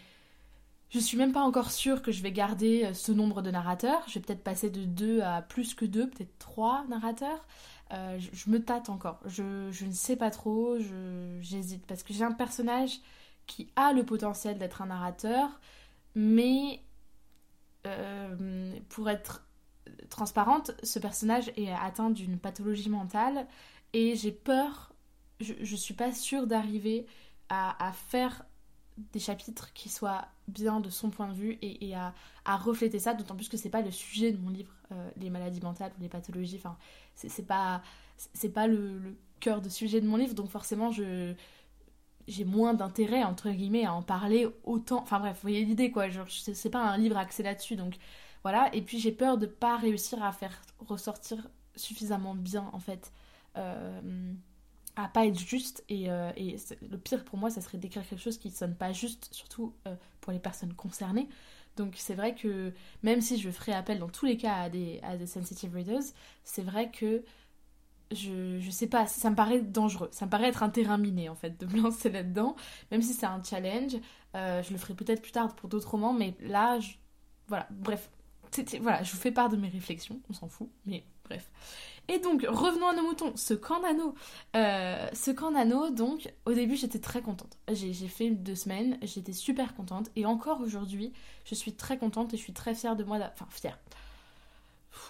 Je 0.91 0.99
suis 0.99 1.17
même 1.17 1.33
pas 1.33 1.43
encore 1.43 1.71
sûre 1.71 2.03
que 2.03 2.11
je 2.11 2.21
vais 2.23 2.33
garder 2.33 2.85
euh, 2.85 2.95
ce 2.95 3.13
nombre 3.13 3.43
de 3.43 3.51
narrateurs. 3.51 4.03
Je 4.09 4.15
vais 4.15 4.21
peut-être 4.21 4.43
passer 4.43 4.71
de 4.71 4.85
2 4.85 5.21
à 5.21 5.43
plus 5.43 5.75
que 5.75 5.85
2, 5.85 6.11
peut-être 6.11 6.37
3 6.39 6.85
narrateurs. 6.89 7.47
Euh, 7.93 8.19
je, 8.19 8.51
me 8.51 8.63
tâte 8.63 8.89
encore. 8.89 9.21
Je, 9.25 9.71
je 9.71 9.85
ne 9.85 9.93
sais 9.93 10.17
pas 10.17 10.31
trop. 10.31 10.79
J'hésite. 11.41 11.87
Parce 11.87 12.03
que 12.03 12.13
j'ai 12.13 12.25
un 12.25 12.33
personnage 12.33 12.99
qui 13.47 13.71
a 13.77 13.93
le 13.93 14.05
potentiel 14.05 14.59
d'être 14.59 14.83
un 14.83 14.87
narrateur, 14.87 15.61
mais 16.15 16.83
pour 18.91 19.09
être 19.09 19.47
transparente, 20.11 20.73
ce 20.83 20.99
personnage 20.99 21.51
est 21.57 21.73
atteint 21.73 22.11
d'une 22.11 22.39
pathologie 22.39 22.91
mentale 22.91 23.47
et 23.93 24.17
j'ai 24.17 24.33
peur 24.33 24.90
je, 25.41 25.77
suis 25.77 25.95
pas 25.95 26.13
sûre 26.13 26.47
d'arriver 26.47 27.07
à, 27.49 27.93
faire 27.93 28.45
des 29.13 29.19
chapitres 29.19 29.73
qui 29.73 29.89
soient 29.89 30.27
bien 30.47 30.81
de 30.81 30.91
son 30.91 31.11
point 31.11 31.29
de 31.29 31.35
vue 31.35 31.59
et, 31.63 31.95
à, 31.95 32.13
refléter 32.57 32.99
ça, 32.99 33.15
d'autant 33.15 33.35
plus 33.35 33.49
que 33.49 33.57
c'est 33.57 33.71
pas 33.71 33.83
le 33.83 33.91
sujet 33.91 34.33
de 34.33 34.39
mon 34.39 34.51
livre, 34.51 34.73
euh, 34.93 35.11
les 35.17 35.31
maladies 35.31 35.61
mentales 35.61 35.93
ou 35.99 36.03
les 36.03 36.09
pathologies, 36.09 36.57
enfin, 36.57 36.77
c'est 37.15 37.47
pas, 37.47 37.83
c'est 38.17 38.51
pas 38.51 38.67
le, 38.67 39.17
cœur 39.41 39.61
de 39.61 39.69
sujet 39.69 40.01
de 40.01 40.07
mon 40.07 40.17
livre, 40.17 40.35
donc 40.35 40.51
forcément, 40.51 40.93
je 40.93 41.35
j'ai 42.29 42.45
moins 42.45 42.75
d'intérêt, 42.75 43.25
entre 43.25 43.51
guillemets, 43.51 43.87
à 43.87 43.93
en 43.93 44.03
parler 44.03 44.47
autant. 44.63 45.03
Enfin 45.03 45.19
bref, 45.19 45.37
vous 45.37 45.43
voyez 45.43 45.65
l'idée, 45.65 45.91
quoi. 45.91 46.05
C'est 46.29 46.71
pas 46.71 46.79
un 46.79 46.97
livre 46.97 47.17
axé 47.17 47.43
là-dessus, 47.43 47.75
donc 47.75 47.97
voilà. 48.45 48.73
Et 48.73 48.83
puis 48.83 49.01
j'ai 49.01 49.11
peur 49.11 49.37
de 49.37 49.47
pas 49.47 49.77
réussir 49.77 50.23
à 50.23 50.31
faire 50.31 50.63
ressortir 50.79 51.49
suffisamment 51.75 52.37
bien, 52.37 52.71
en 52.73 52.79
fait. 52.79 53.13
Euh, 53.57 54.33
à 55.05 55.09
pas 55.09 55.27
être 55.27 55.39
juste 55.39 55.85
et, 55.89 56.11
euh, 56.11 56.31
le 56.37 56.97
pire 56.99 57.25
pour 57.25 57.39
moi 57.39 57.51
ça 57.51 57.61
serait 57.61 57.79
d'écrire 57.79 58.07
quelque 58.07 58.21
chose 58.21 58.39
qui 58.39 58.51
sonne 58.51 58.75
pas 58.75 58.93
juste 58.93 59.29
surtout 59.33 59.75
euh, 59.87 59.95
pour 60.21 60.33
les 60.33 60.39
personnes 60.39 60.75
concernées. 60.75 61.29
Donc 61.77 61.95
c'est 61.97 62.15
vrai 62.15 62.35
que 62.35 62.73
même 63.03 63.21
si 63.21 63.39
je 63.39 63.51
ferai 63.51 63.73
appel 63.73 63.99
dans 63.99 64.09
tous 64.09 64.27
les 64.27 64.37
cas 64.37 64.55
à 64.55 64.69
des, 64.69 65.01
à 65.03 65.17
des 65.17 65.27
sensitive 65.27 65.75
readers 65.75 66.03
c'est 66.45 66.63
vrai 66.63 66.91
que 66.91 67.23
je, 68.11 68.59
je 68.59 68.71
sais 68.71 68.89
pas 68.89 69.07
ça 69.07 69.31
me 69.31 69.37
paraît 69.37 69.61
dangereux. 69.61 70.09
Ça 70.13 70.27
me 70.27 70.31
paraît 70.31 70.49
être 70.49 70.63
un 70.63 70.71
terrain 70.71 70.99
miné 70.99 71.29
en 71.29 71.37
fait 71.37 71.59
de 71.59 71.67
me 71.67 71.81
lancer 71.83 72.11
là 72.11 72.23
dedans 72.23 72.57
même 72.91 73.03
si 73.03 73.15
c'est 73.15 73.27
un 73.27 73.43
challenge 73.43 73.97
euh, 74.37 74.63
je 74.63 74.73
le 74.73 74.79
ferai 74.79 74.95
peut-être 74.95 75.23
plus 75.23 75.33
tard 75.33 75.55
pour 75.55 75.69
d'autres 75.69 75.91
romans 75.91 76.13
mais 76.13 76.37
là 76.41 76.79
voilà. 77.49 77.67
Bref. 77.71 78.11
Voilà 78.81 79.03
je 79.05 79.13
vous 79.13 79.19
fais 79.19 79.31
part 79.31 79.49
de 79.49 79.57
mes 79.57 79.69
réflexions 79.69 80.21
on 80.29 80.33
s'en 80.33 80.49
fout 80.49 80.69
mais 80.85 81.05
bref 81.31 81.51
et 82.11 82.19
donc, 82.19 82.45
revenons 82.49 82.89
à 82.89 82.93
nos 82.93 83.03
moutons. 83.03 83.33
Ce 83.37 83.55
camp 83.55 83.81
nano. 83.83 84.17
Euh, 84.57 85.09
ce 85.13 85.31
camp 85.31 85.53
nano, 85.53 85.91
donc, 85.91 86.33
au 86.45 86.53
début, 86.53 86.75
j'étais 86.75 86.99
très 86.99 87.23
contente. 87.23 87.57
J'ai 87.71 87.93
fait 88.09 88.31
deux 88.31 88.57
semaines, 88.57 88.99
j'étais 89.03 89.33
super 89.33 89.77
contente. 89.77 90.11
Et 90.17 90.27
encore 90.27 90.61
aujourd'hui, 90.61 91.13
je 91.45 91.55
suis 91.55 91.73
très 91.73 91.99
contente 91.99 92.35
et 92.35 92.37
je 92.37 92.43
suis 92.43 92.53
très 92.53 92.75
fière 92.75 92.97
de 92.97 93.05
moi. 93.05 93.19
Enfin, 93.33 93.47
fière. 93.51 93.79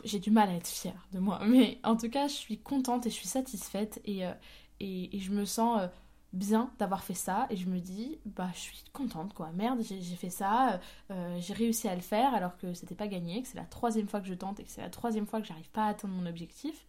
J'ai 0.05 0.19
du 0.19 0.31
mal 0.31 0.50
à 0.50 0.55
être 0.55 0.69
fière 0.69 1.06
de 1.12 1.20
moi. 1.20 1.40
Mais 1.46 1.78
en 1.84 1.96
tout 1.96 2.11
cas, 2.11 2.28
je 2.28 2.34
suis 2.34 2.58
contente 2.58 3.06
et 3.06 3.11
je 3.11 3.14
suis 3.14 3.28
satisfaite. 3.28 4.02
Et, 4.05 4.26
euh, 4.26 4.32
et, 4.81 5.19
je 5.19 5.31
me 5.31 5.46
sens... 5.46 5.81
Euh, 5.81 5.87
bien 6.32 6.71
d'avoir 6.79 7.03
fait 7.03 7.15
ça 7.15 7.47
et 7.50 7.56
je 7.56 7.67
me 7.67 7.81
dis 7.81 8.19
bah 8.25 8.50
je 8.55 8.61
suis 8.61 8.85
contente 8.93 9.35
quoi. 9.35 9.50
Merde 9.53 9.81
j'ai 9.82 10.17
fait 10.17 10.31
ça 10.31 10.81
euh, 11.11 11.37
j'ai 11.41 11.55
réussi 11.55 11.88
à 11.88 11.94
le 11.94 12.00
faire 12.00 12.35
alors 12.35 12.56
que 12.56 12.73
c'était 12.73 12.94
pas 12.94 13.09
gagné 13.09 13.43
que 13.43 13.49
c'est 13.49 13.59
la 13.59 13.65
troisième 13.65 14.09
fois 14.09 14.21
que 14.21 14.27
je 14.29 14.35
tente 14.35 14.61
et 14.61 14.65
que 14.65 14.71
c'est 14.71 14.81
la 14.81 14.91
troisième 14.91 15.27
fois 15.27 15.41
que 15.41 15.47
j'arrive 15.47 15.71
pas 15.71 15.87
à 15.87 15.88
atteindre 15.88 16.15
mon 16.15 16.27
objectif. 16.27 16.87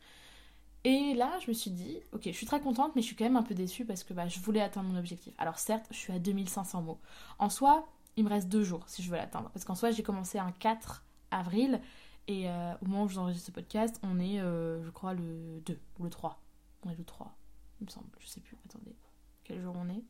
Et 0.84 1.14
là 1.16 1.32
je 1.44 1.48
me 1.48 1.54
suis 1.54 1.72
dit 1.72 1.98
ok 2.12 2.22
je 2.26 2.32
suis 2.32 2.46
très 2.46 2.62
contente 2.62 2.96
mais 2.96 3.02
je 3.02 3.08
suis 3.08 3.16
quand 3.16 3.24
même 3.26 3.38
un 3.38 3.44
peu 3.44 3.56
déçue 3.56 3.86
parce 3.86 4.04
que 4.04 4.14
bah, 4.14 4.28
je 4.28 4.40
voulais 4.40 4.62
atteindre 4.62 4.90
mon 4.90 5.00
objectif. 5.00 5.34
Alors 5.40 5.58
certes 5.58 5.88
je 5.90 5.98
suis 5.98 6.14
à 6.14 6.20
2500 6.20 6.84
mots. 6.84 7.00
En 7.40 7.50
soi 7.50 7.88
il 8.18 8.26
me 8.26 8.30
reste 8.30 8.48
deux 8.48 8.64
jours 8.64 8.84
si 8.88 9.02
je 9.02 9.10
veux 9.10 9.18
l'atteindre. 9.18 9.50
Parce 9.50 9.66
qu'en 9.66 9.76
soi 9.76 9.90
j'ai 9.92 10.04
commencé 10.04 10.38
un 10.38 10.52
4 10.52 11.04
avril 11.32 11.82
et 12.28 12.48
euh, 12.48 12.74
au 12.84 12.86
moment 12.86 13.04
où 13.06 13.08
je 13.08 13.16
vous 13.16 13.22
enregistre 13.22 13.48
ce 13.48 13.52
podcast 13.52 14.00
on 14.04 14.20
est 14.20 14.40
euh, 14.40 14.84
je 14.84 14.90
crois 14.92 15.16
le 15.16 15.62
2 15.66 15.80
ou 16.00 16.04
le 16.04 16.10
3 16.12 16.40
on 16.86 16.92
est 16.92 16.96
le 16.96 17.04
3 17.04 17.36
il 17.80 17.86
me 17.86 17.90
semble 17.90 18.10
je 18.20 18.28
sais 18.28 18.42
plus 18.42 18.56
attendez 18.70 18.96
jour 19.60 19.76
on 19.78 19.90
est 19.90 20.04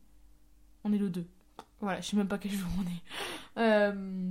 On 0.84 0.92
est 0.92 0.98
le 0.98 1.10
2. 1.10 1.26
Voilà, 1.80 2.00
je 2.00 2.06
sais 2.06 2.16
même 2.16 2.28
pas 2.28 2.38
quel 2.38 2.52
jour 2.52 2.68
on 2.78 2.82
est. 2.82 3.62
Euh, 3.62 4.30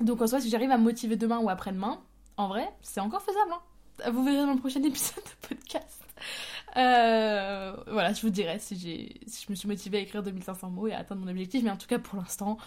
donc 0.00 0.22
en 0.22 0.26
soi, 0.26 0.40
si 0.40 0.50
j'arrive 0.50 0.70
à 0.70 0.78
me 0.78 0.84
motiver 0.84 1.16
demain 1.16 1.38
ou 1.38 1.48
après-demain, 1.48 2.00
en 2.36 2.48
vrai, 2.48 2.68
c'est 2.80 3.00
encore 3.00 3.22
faisable. 3.22 3.52
Hein. 3.52 4.10
Vous 4.10 4.24
verrez 4.24 4.44
dans 4.46 4.54
le 4.54 4.58
prochain 4.58 4.82
épisode 4.84 5.24
de 5.24 5.48
podcast. 5.48 6.04
Euh, 6.76 7.76
voilà, 7.86 8.12
je 8.12 8.20
vous 8.22 8.30
dirai 8.30 8.58
si, 8.58 8.76
si 9.26 9.44
je 9.46 9.50
me 9.50 9.54
suis 9.54 9.68
motivée 9.68 9.98
à 9.98 10.00
écrire 10.00 10.22
2500 10.22 10.70
mots 10.70 10.86
et 10.86 10.92
à 10.92 10.98
atteindre 10.98 11.22
mon 11.22 11.30
objectif. 11.30 11.62
Mais 11.62 11.70
en 11.70 11.76
tout 11.76 11.86
cas, 11.86 11.98
pour 11.98 12.18
l'instant, 12.18 12.58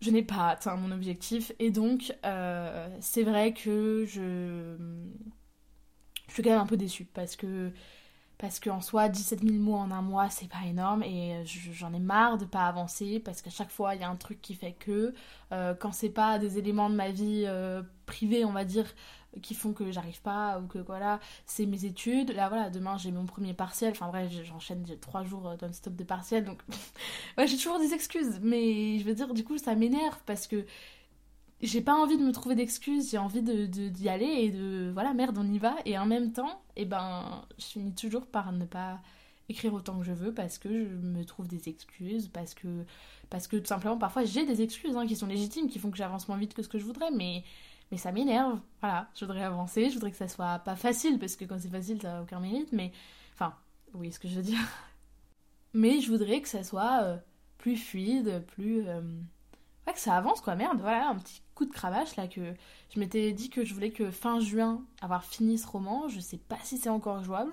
je 0.00 0.10
n'ai 0.10 0.22
pas 0.22 0.48
atteint 0.48 0.76
mon 0.76 0.90
objectif. 0.90 1.52
Et 1.58 1.70
donc, 1.70 2.12
euh, 2.24 2.88
c'est 3.00 3.22
vrai 3.22 3.52
que 3.52 4.04
je... 4.06 4.76
je 6.28 6.32
suis 6.32 6.42
quand 6.42 6.50
même 6.50 6.60
un 6.60 6.66
peu 6.66 6.76
déçue 6.76 7.04
parce 7.04 7.36
que 7.36 7.72
parce 8.44 8.60
qu'en 8.60 8.82
soi 8.82 9.08
17 9.08 9.42
000 9.42 9.54
mots 9.54 9.72
en 9.72 9.90
un 9.90 10.02
mois 10.02 10.28
c'est 10.28 10.50
pas 10.50 10.66
énorme 10.68 11.02
et 11.02 11.32
euh, 11.32 11.44
j'en 11.46 11.94
ai 11.94 11.98
marre 11.98 12.36
de 12.36 12.44
pas 12.44 12.66
avancer 12.66 13.18
parce 13.18 13.40
qu'à 13.40 13.48
chaque 13.48 13.70
fois 13.70 13.94
il 13.94 14.02
y 14.02 14.04
a 14.04 14.10
un 14.10 14.16
truc 14.16 14.42
qui 14.42 14.54
fait 14.54 14.72
que 14.72 15.14
euh, 15.52 15.72
quand 15.74 15.92
c'est 15.92 16.10
pas 16.10 16.38
des 16.38 16.58
éléments 16.58 16.90
de 16.90 16.94
ma 16.94 17.08
vie 17.08 17.44
euh, 17.46 17.82
privée 18.04 18.44
on 18.44 18.52
va 18.52 18.66
dire 18.66 18.84
qui 19.40 19.54
font 19.54 19.72
que 19.72 19.90
j'arrive 19.90 20.20
pas 20.20 20.60
ou 20.60 20.66
que 20.66 20.78
voilà 20.78 21.20
c'est 21.46 21.64
mes 21.64 21.86
études. 21.86 22.32
Là 22.32 22.50
voilà 22.50 22.68
demain 22.68 22.98
j'ai 22.98 23.12
mon 23.12 23.24
premier 23.24 23.54
partiel. 23.54 23.92
Enfin 23.92 24.08
bref 24.08 24.30
j'enchaîne 24.44 24.84
j'ai 24.86 24.98
trois 24.98 25.24
jours 25.24 25.56
non-stop 25.62 25.96
de 25.96 26.04
partiel 26.04 26.44
donc 26.44 26.60
ouais 27.38 27.46
j'ai 27.46 27.56
toujours 27.56 27.78
des 27.78 27.94
excuses. 27.94 28.40
Mais 28.42 28.98
je 28.98 29.04
veux 29.04 29.14
dire 29.14 29.32
du 29.32 29.42
coup 29.42 29.56
ça 29.56 29.74
m'énerve 29.74 30.18
parce 30.26 30.46
que 30.46 30.66
j'ai 31.66 31.80
pas 31.80 31.94
envie 31.94 32.16
de 32.16 32.22
me 32.22 32.32
trouver 32.32 32.54
d'excuses, 32.54 33.10
j'ai 33.10 33.18
envie 33.18 33.42
de, 33.42 33.66
d'y 33.66 34.08
aller 34.08 34.26
et 34.26 34.50
de 34.50 34.90
voilà, 34.92 35.14
merde, 35.14 35.36
on 35.38 35.46
y 35.52 35.58
va. 35.58 35.76
Et 35.84 35.98
en 35.98 36.06
même 36.06 36.32
temps, 36.32 36.62
eh 36.76 36.84
ben, 36.84 37.44
je 37.58 37.64
finis 37.64 37.94
toujours 37.94 38.26
par 38.26 38.52
ne 38.52 38.64
pas 38.64 39.00
écrire 39.48 39.74
autant 39.74 39.98
que 39.98 40.04
je 40.04 40.12
veux 40.12 40.32
parce 40.32 40.58
que 40.58 40.68
je 40.68 40.94
me 40.94 41.24
trouve 41.24 41.48
des 41.48 41.68
excuses, 41.68 42.28
parce 42.28 42.54
que, 42.54 42.84
parce 43.30 43.46
que 43.46 43.56
tout 43.56 43.66
simplement, 43.66 43.98
parfois 43.98 44.24
j'ai 44.24 44.46
des 44.46 44.62
excuses 44.62 44.96
hein, 44.96 45.06
qui 45.06 45.16
sont 45.16 45.26
légitimes, 45.26 45.68
qui 45.68 45.78
font 45.78 45.90
que 45.90 45.96
j'avance 45.96 46.28
moins 46.28 46.38
vite 46.38 46.54
que 46.54 46.62
ce 46.62 46.68
que 46.68 46.78
je 46.78 46.84
voudrais, 46.84 47.10
mais, 47.10 47.44
mais 47.90 47.98
ça 47.98 48.12
m'énerve. 48.12 48.60
Voilà, 48.80 49.10
je 49.14 49.24
voudrais 49.24 49.42
avancer, 49.42 49.90
je 49.90 49.94
voudrais 49.94 50.10
que 50.10 50.16
ça 50.16 50.28
soit 50.28 50.58
pas 50.60 50.76
facile 50.76 51.18
parce 51.18 51.36
que 51.36 51.44
quand 51.44 51.58
c'est 51.58 51.68
facile, 51.70 52.00
ça 52.00 52.12
n'a 52.12 52.22
aucun 52.22 52.40
mérite, 52.40 52.72
mais 52.72 52.92
enfin, 53.34 53.54
oui, 53.94 54.12
ce 54.12 54.18
que 54.18 54.28
je 54.28 54.36
veux 54.36 54.42
dire. 54.42 54.58
mais 55.74 56.00
je 56.00 56.10
voudrais 56.10 56.40
que 56.40 56.48
ça 56.48 56.64
soit 56.64 57.02
euh, 57.02 57.16
plus 57.58 57.76
fluide, 57.76 58.44
plus. 58.46 58.86
Euh, 58.88 59.02
ouais, 59.86 59.92
que 59.92 60.00
ça 60.00 60.16
avance 60.16 60.40
quoi, 60.40 60.56
merde, 60.56 60.80
voilà, 60.80 61.10
un 61.10 61.16
petit 61.16 61.43
coup 61.54 61.64
de 61.64 61.72
cravache 61.72 62.16
là 62.16 62.26
que 62.28 62.54
je 62.90 63.00
m'étais 63.00 63.32
dit 63.32 63.50
que 63.50 63.64
je 63.64 63.74
voulais 63.74 63.90
que 63.90 64.10
fin 64.10 64.40
juin 64.40 64.84
avoir 65.00 65.24
fini 65.24 65.58
ce 65.58 65.66
roman, 65.66 66.08
je 66.08 66.20
sais 66.20 66.38
pas 66.38 66.58
si 66.62 66.78
c'est 66.78 66.88
encore 66.88 67.22
jouable, 67.22 67.52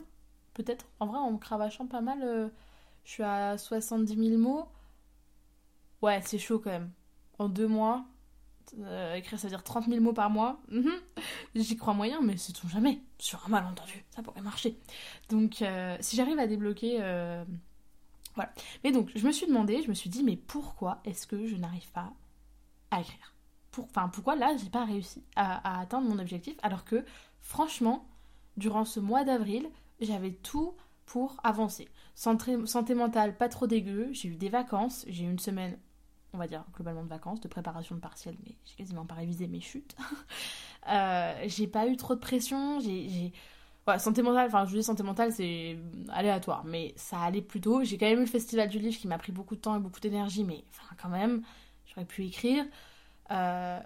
peut-être, 0.54 0.86
en 1.00 1.08
vrai 1.08 1.18
en 1.18 1.38
cravachant 1.38 1.88
pas 1.88 2.02
mal, 2.02 2.22
euh, 2.24 2.50
je 3.06 3.12
suis 3.12 3.24
à 3.24 3.58
70 3.58 4.16
000 4.16 4.38
mots, 4.38 4.66
ouais 6.02 6.22
c'est 6.24 6.40
chaud 6.40 6.60
quand 6.60 6.72
même, 6.72 6.92
en 7.40 7.50
deux 7.50 7.68
mois, 7.68 8.06
euh, 8.80 9.16
écrire 9.16 9.40
ça 9.40 9.48
veut 9.48 9.52
dire 9.52 9.64
30 9.64 9.88
000 9.88 10.02
mots 10.02 10.14
par 10.14 10.30
mois, 10.30 10.60
mhm. 10.70 10.92
j'y 11.56 11.78
crois 11.78 11.94
moyen 11.94 12.22
mais 12.22 12.38
c'est 12.38 12.54
tout 12.54 12.68
jamais, 12.68 13.02
sur 13.20 13.46
un 13.46 13.50
malentendu, 13.50 14.06
ça 14.10 14.24
pourrait 14.24 14.42
marcher, 14.42 14.78
donc 15.30 15.62
euh, 15.62 15.98
si 16.00 16.16
j'arrive 16.16 16.40
à 16.40 16.48
débloquer... 16.48 17.00
Voilà. 18.36 18.54
Mais 18.86 18.94
donc, 18.94 19.12
je 19.14 19.26
me 19.26 19.32
suis 19.34 19.46
demandé, 19.46 19.82
je 19.84 19.90
me 19.90 19.94
suis 19.94 20.10
dit, 20.10 20.24
mais 20.24 20.38
pourquoi 20.38 21.02
est-ce 21.04 21.28
que 21.28 21.48
je 21.48 21.58
n'arrive 21.58 21.92
pas 21.92 22.14
à 22.90 23.02
écrire? 23.02 23.31
Pour, 23.72 23.88
pourquoi 23.88 24.36
là, 24.36 24.56
j'ai 24.58 24.70
pas 24.70 24.86
réussi 24.86 25.24
à, 25.36 25.80
atteindre 25.80 26.10
mon 26.10 26.20
objectif 26.20 26.56
alors 26.62 26.84
que, 26.84 27.06
franchement, 27.40 28.06
durant 28.58 28.86
ce 28.86 29.00
mois 29.00 29.24
d'avril, 29.24 29.70
j'avais 30.00 30.32
tout 30.32 30.74
pour 31.06 31.38
avancer. 31.44 31.88
Santé, 32.16 32.66
santé 32.66 32.96
mentale, 32.96 33.38
pas 33.38 33.50
trop 33.50 33.68
dégueu, 33.68 34.10
j'ai 34.12 34.30
eu 34.30 34.36
des 34.36 34.50
vacances, 34.50 35.06
j'ai 35.08 35.24
eu 35.24 35.30
une 35.30 35.40
semaine, 35.40 35.78
on 36.34 36.38
va 36.38 36.48
dire 36.48 36.66
globalement 36.76 37.04
de 37.04 37.10
vacances, 37.10 37.40
de 37.40 37.48
préparation 37.48 37.96
de 37.96 38.02
partiel, 38.02 38.36
mais 38.46 38.56
j'ai 38.66 38.76
quasiment 38.76 39.06
pas 39.06 39.16
révisé 39.16 39.48
mes 39.48 39.62
chutes. 39.62 39.96
euh, 40.90 41.44
j'ai 41.48 41.68
pas 41.68 41.88
eu 41.88 41.96
trop 41.96 42.16
de 42.16 42.20
pression, 42.20 42.80
j'ai 42.80 43.32
Ouais, 43.88 43.98
santé 43.98 44.22
mentale, 44.22 44.46
enfin 44.46 44.66
je 44.68 44.78
dis 44.78 44.84
santé 44.84 45.02
mentale, 45.02 45.34
c'est 45.34 45.76
aléatoire, 46.10 46.64
mais 46.66 46.94
ça 46.98 47.20
allait 47.20 47.42
plutôt. 47.42 47.84
J'ai 47.84 47.98
quand 47.98 48.06
même 48.06 48.20
eu 48.20 48.22
le 48.22 48.28
festival 48.28 48.70
du 48.70 48.78
livre 48.78 48.96
qui 48.96 49.08
m'a 49.08 49.18
pris 49.18 49.32
beaucoup 49.32 49.56
de 49.56 49.60
temps 49.62 49.76
et 49.76 49.80
beaucoup 49.80 50.00
d'énergie, 50.00 50.44
mais 50.44 50.64
enfin 50.70 50.96
quand 51.02 51.10
même, 51.10 51.42
j'aurais 51.88 52.06
pu 52.06 52.26
écrire. 52.26 52.64
Euh, 53.32 53.80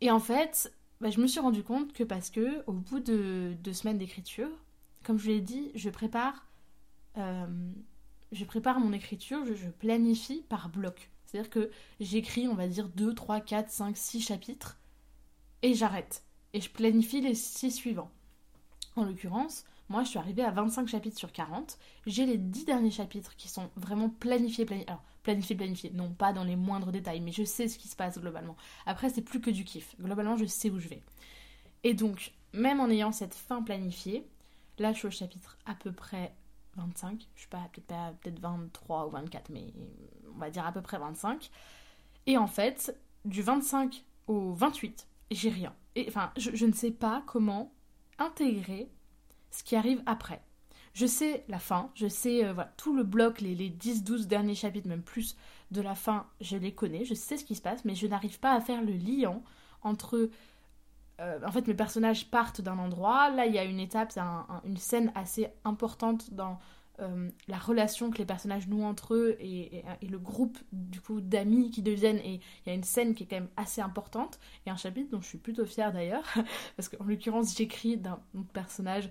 et 0.00 0.10
en 0.10 0.20
fait, 0.20 0.72
bah, 1.00 1.10
je 1.10 1.20
me 1.20 1.26
suis 1.26 1.40
rendu 1.40 1.62
compte 1.62 1.92
que 1.92 2.04
parce 2.04 2.30
que 2.30 2.62
au 2.66 2.72
bout 2.72 3.00
de 3.00 3.54
deux 3.62 3.72
semaines 3.72 3.98
d'écriture, 3.98 4.50
comme 5.04 5.18
je 5.18 5.28
l'ai 5.28 5.40
dit, 5.40 5.70
je 5.74 5.90
prépare, 5.90 6.46
euh, 7.18 7.46
je 8.32 8.44
prépare 8.44 8.80
mon 8.80 8.92
écriture, 8.92 9.44
je, 9.46 9.68
planifie 9.68 10.44
par 10.48 10.68
bloc. 10.68 11.10
C'est-à-dire 11.26 11.50
que 11.50 11.70
j'écris, 12.00 12.48
on 12.48 12.54
va 12.54 12.68
dire, 12.68 12.88
2, 12.88 13.14
3, 13.14 13.40
4, 13.40 13.70
5, 13.70 13.96
6 13.96 14.20
chapitres, 14.20 14.78
et 15.62 15.74
j'arrête. 15.74 16.24
Et 16.52 16.60
je 16.60 16.70
planifie 16.70 17.20
les 17.20 17.34
6 17.34 17.70
suivants. 17.70 18.10
En 18.96 19.04
l'occurrence, 19.04 19.64
moi 19.88 20.02
je 20.02 20.08
suis 20.08 20.18
arrivée 20.18 20.42
à 20.42 20.50
25 20.50 20.88
chapitres 20.88 21.18
sur 21.18 21.32
40. 21.32 21.78
J'ai 22.06 22.26
les 22.26 22.38
10 22.38 22.64
derniers 22.64 22.90
chapitres 22.90 23.36
qui 23.36 23.48
sont 23.48 23.70
vraiment 23.76 24.08
planifiés, 24.08 24.64
planifiés. 24.64 24.92
Planifiés, 25.22 25.56
planifiés, 25.56 25.90
non 25.92 26.12
pas 26.12 26.32
dans 26.32 26.44
les 26.44 26.56
moindres 26.56 26.92
détails, 26.92 27.20
mais 27.20 27.32
je 27.32 27.44
sais 27.44 27.68
ce 27.68 27.78
qui 27.78 27.88
se 27.88 27.96
passe 27.96 28.18
globalement. 28.18 28.56
Après, 28.86 29.10
c'est 29.10 29.22
plus 29.22 29.40
que 29.40 29.50
du 29.50 29.64
kiff. 29.64 29.94
Globalement, 30.00 30.36
je 30.36 30.46
sais 30.46 30.70
où 30.70 30.78
je 30.78 30.88
vais. 30.88 31.02
Et 31.84 31.94
donc, 31.94 32.32
même 32.52 32.80
en 32.80 32.88
ayant 32.88 33.12
cette 33.12 33.34
fin 33.34 33.62
planifiée, 33.62 34.26
là 34.78 34.92
je 34.92 34.98
suis 34.98 35.08
au 35.08 35.10
chapitre 35.10 35.58
à 35.66 35.74
peu 35.74 35.92
près 35.92 36.34
25. 36.76 37.26
Je 37.34 37.40
suis 37.40 37.48
pas 37.48 37.68
peut-être 37.72 38.18
peut 38.20 38.38
23 38.40 39.06
ou 39.06 39.10
24, 39.10 39.50
mais 39.50 39.72
on 40.34 40.38
va 40.38 40.50
dire 40.50 40.66
à 40.66 40.72
peu 40.72 40.82
près 40.82 40.98
25. 40.98 41.50
Et 42.26 42.36
en 42.36 42.46
fait, 42.46 42.96
du 43.24 43.42
25 43.42 44.04
au 44.26 44.52
28, 44.52 45.06
j'ai 45.30 45.50
rien. 45.50 45.74
Et 45.94 46.06
enfin, 46.08 46.32
je 46.36 46.66
ne 46.66 46.72
sais 46.72 46.90
pas 46.90 47.22
comment 47.26 47.72
intégrer 48.18 48.90
ce 49.50 49.64
qui 49.64 49.76
arrive 49.76 50.02
après. 50.06 50.42
Je 50.92 51.06
sais 51.06 51.44
la 51.48 51.58
fin, 51.58 51.90
je 51.94 52.08
sais 52.08 52.44
euh, 52.44 52.54
tout 52.76 52.94
le 52.94 53.04
bloc, 53.04 53.40
les, 53.40 53.54
les 53.54 53.70
10-12 53.70 54.26
derniers 54.26 54.54
chapitres, 54.54 54.88
même 54.88 55.02
plus 55.02 55.36
de 55.70 55.80
la 55.80 55.94
fin, 55.94 56.26
je 56.40 56.56
les 56.56 56.72
connais, 56.72 57.04
je 57.04 57.14
sais 57.14 57.36
ce 57.36 57.44
qui 57.44 57.54
se 57.54 57.62
passe, 57.62 57.84
mais 57.84 57.94
je 57.94 58.06
n'arrive 58.06 58.40
pas 58.40 58.52
à 58.52 58.60
faire 58.60 58.82
le 58.82 58.92
lien 58.92 59.40
entre... 59.82 60.30
Euh, 61.20 61.38
en 61.46 61.52
fait, 61.52 61.66
mes 61.68 61.74
personnages 61.74 62.30
partent 62.30 62.60
d'un 62.60 62.78
endroit, 62.78 63.30
là 63.30 63.46
il 63.46 63.54
y 63.54 63.58
a 63.58 63.64
une 63.64 63.78
étape, 63.78 64.10
c'est 64.10 64.20
une 64.64 64.78
scène 64.78 65.12
assez 65.14 65.48
importante 65.64 66.32
dans 66.32 66.58
euh, 67.00 67.30
la 67.48 67.56
relation 67.56 68.10
que 68.10 68.18
les 68.18 68.26
personnages 68.26 68.68
nouent 68.68 68.84
entre 68.84 69.14
eux 69.14 69.36
et, 69.40 69.84
le 70.02 70.18
groupe 70.18 70.58
du 70.72 71.00
coup 71.00 71.20
d'amis 71.20 71.70
qui 71.70 71.82
deviennent. 71.82 72.18
Et 72.18 72.40
il 72.64 72.68
y 72.68 72.70
a 72.70 72.74
une 72.74 72.84
scène 72.84 73.14
qui 73.14 73.24
est 73.24 73.26
quand 73.26 73.36
même 73.36 73.48
assez 73.56 73.80
importante 73.80 74.38
et 74.66 74.70
un 74.70 74.76
chapitre 74.76 75.10
dont 75.10 75.20
je 75.20 75.28
suis 75.28 75.38
plutôt 75.38 75.64
fière 75.64 75.92
d'ailleurs 75.92 76.24
parce 76.76 76.88
qu'en 76.88 77.04
l'occurrence 77.04 77.56
j'écris 77.56 77.96
d'un 77.96 78.20
personnage 78.52 79.10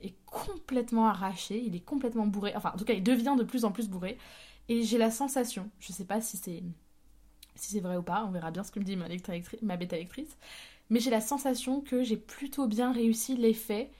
est 0.00 0.14
complètement 0.26 1.06
arraché, 1.06 1.62
il 1.64 1.74
est 1.76 1.84
complètement 1.84 2.26
bourré, 2.26 2.52
enfin 2.56 2.72
en 2.74 2.78
tout 2.78 2.84
cas 2.84 2.94
il 2.94 3.02
devient 3.02 3.34
de 3.38 3.44
plus 3.44 3.64
en 3.64 3.72
plus 3.72 3.88
bourré 3.88 4.18
et 4.68 4.82
j'ai 4.82 4.98
la 4.98 5.10
sensation, 5.10 5.70
je 5.78 5.92
sais 5.92 6.04
pas 6.04 6.20
si 6.20 6.36
c'est 6.36 6.62
si 7.56 7.72
c'est 7.72 7.80
vrai 7.80 7.96
ou 7.96 8.02
pas, 8.02 8.24
on 8.26 8.30
verra 8.30 8.50
bien 8.50 8.64
ce 8.64 8.72
que 8.72 8.80
me 8.80 8.84
dit 8.84 8.96
ma, 8.96 9.06
ma 9.62 9.76
bêta 9.76 9.96
lectrice, 9.96 10.36
mais 10.90 11.00
j'ai 11.00 11.10
la 11.10 11.20
sensation 11.20 11.80
que 11.80 12.02
j'ai 12.02 12.16
plutôt 12.16 12.66
bien 12.66 12.92
réussi 12.92 13.36
l'effet 13.36 13.90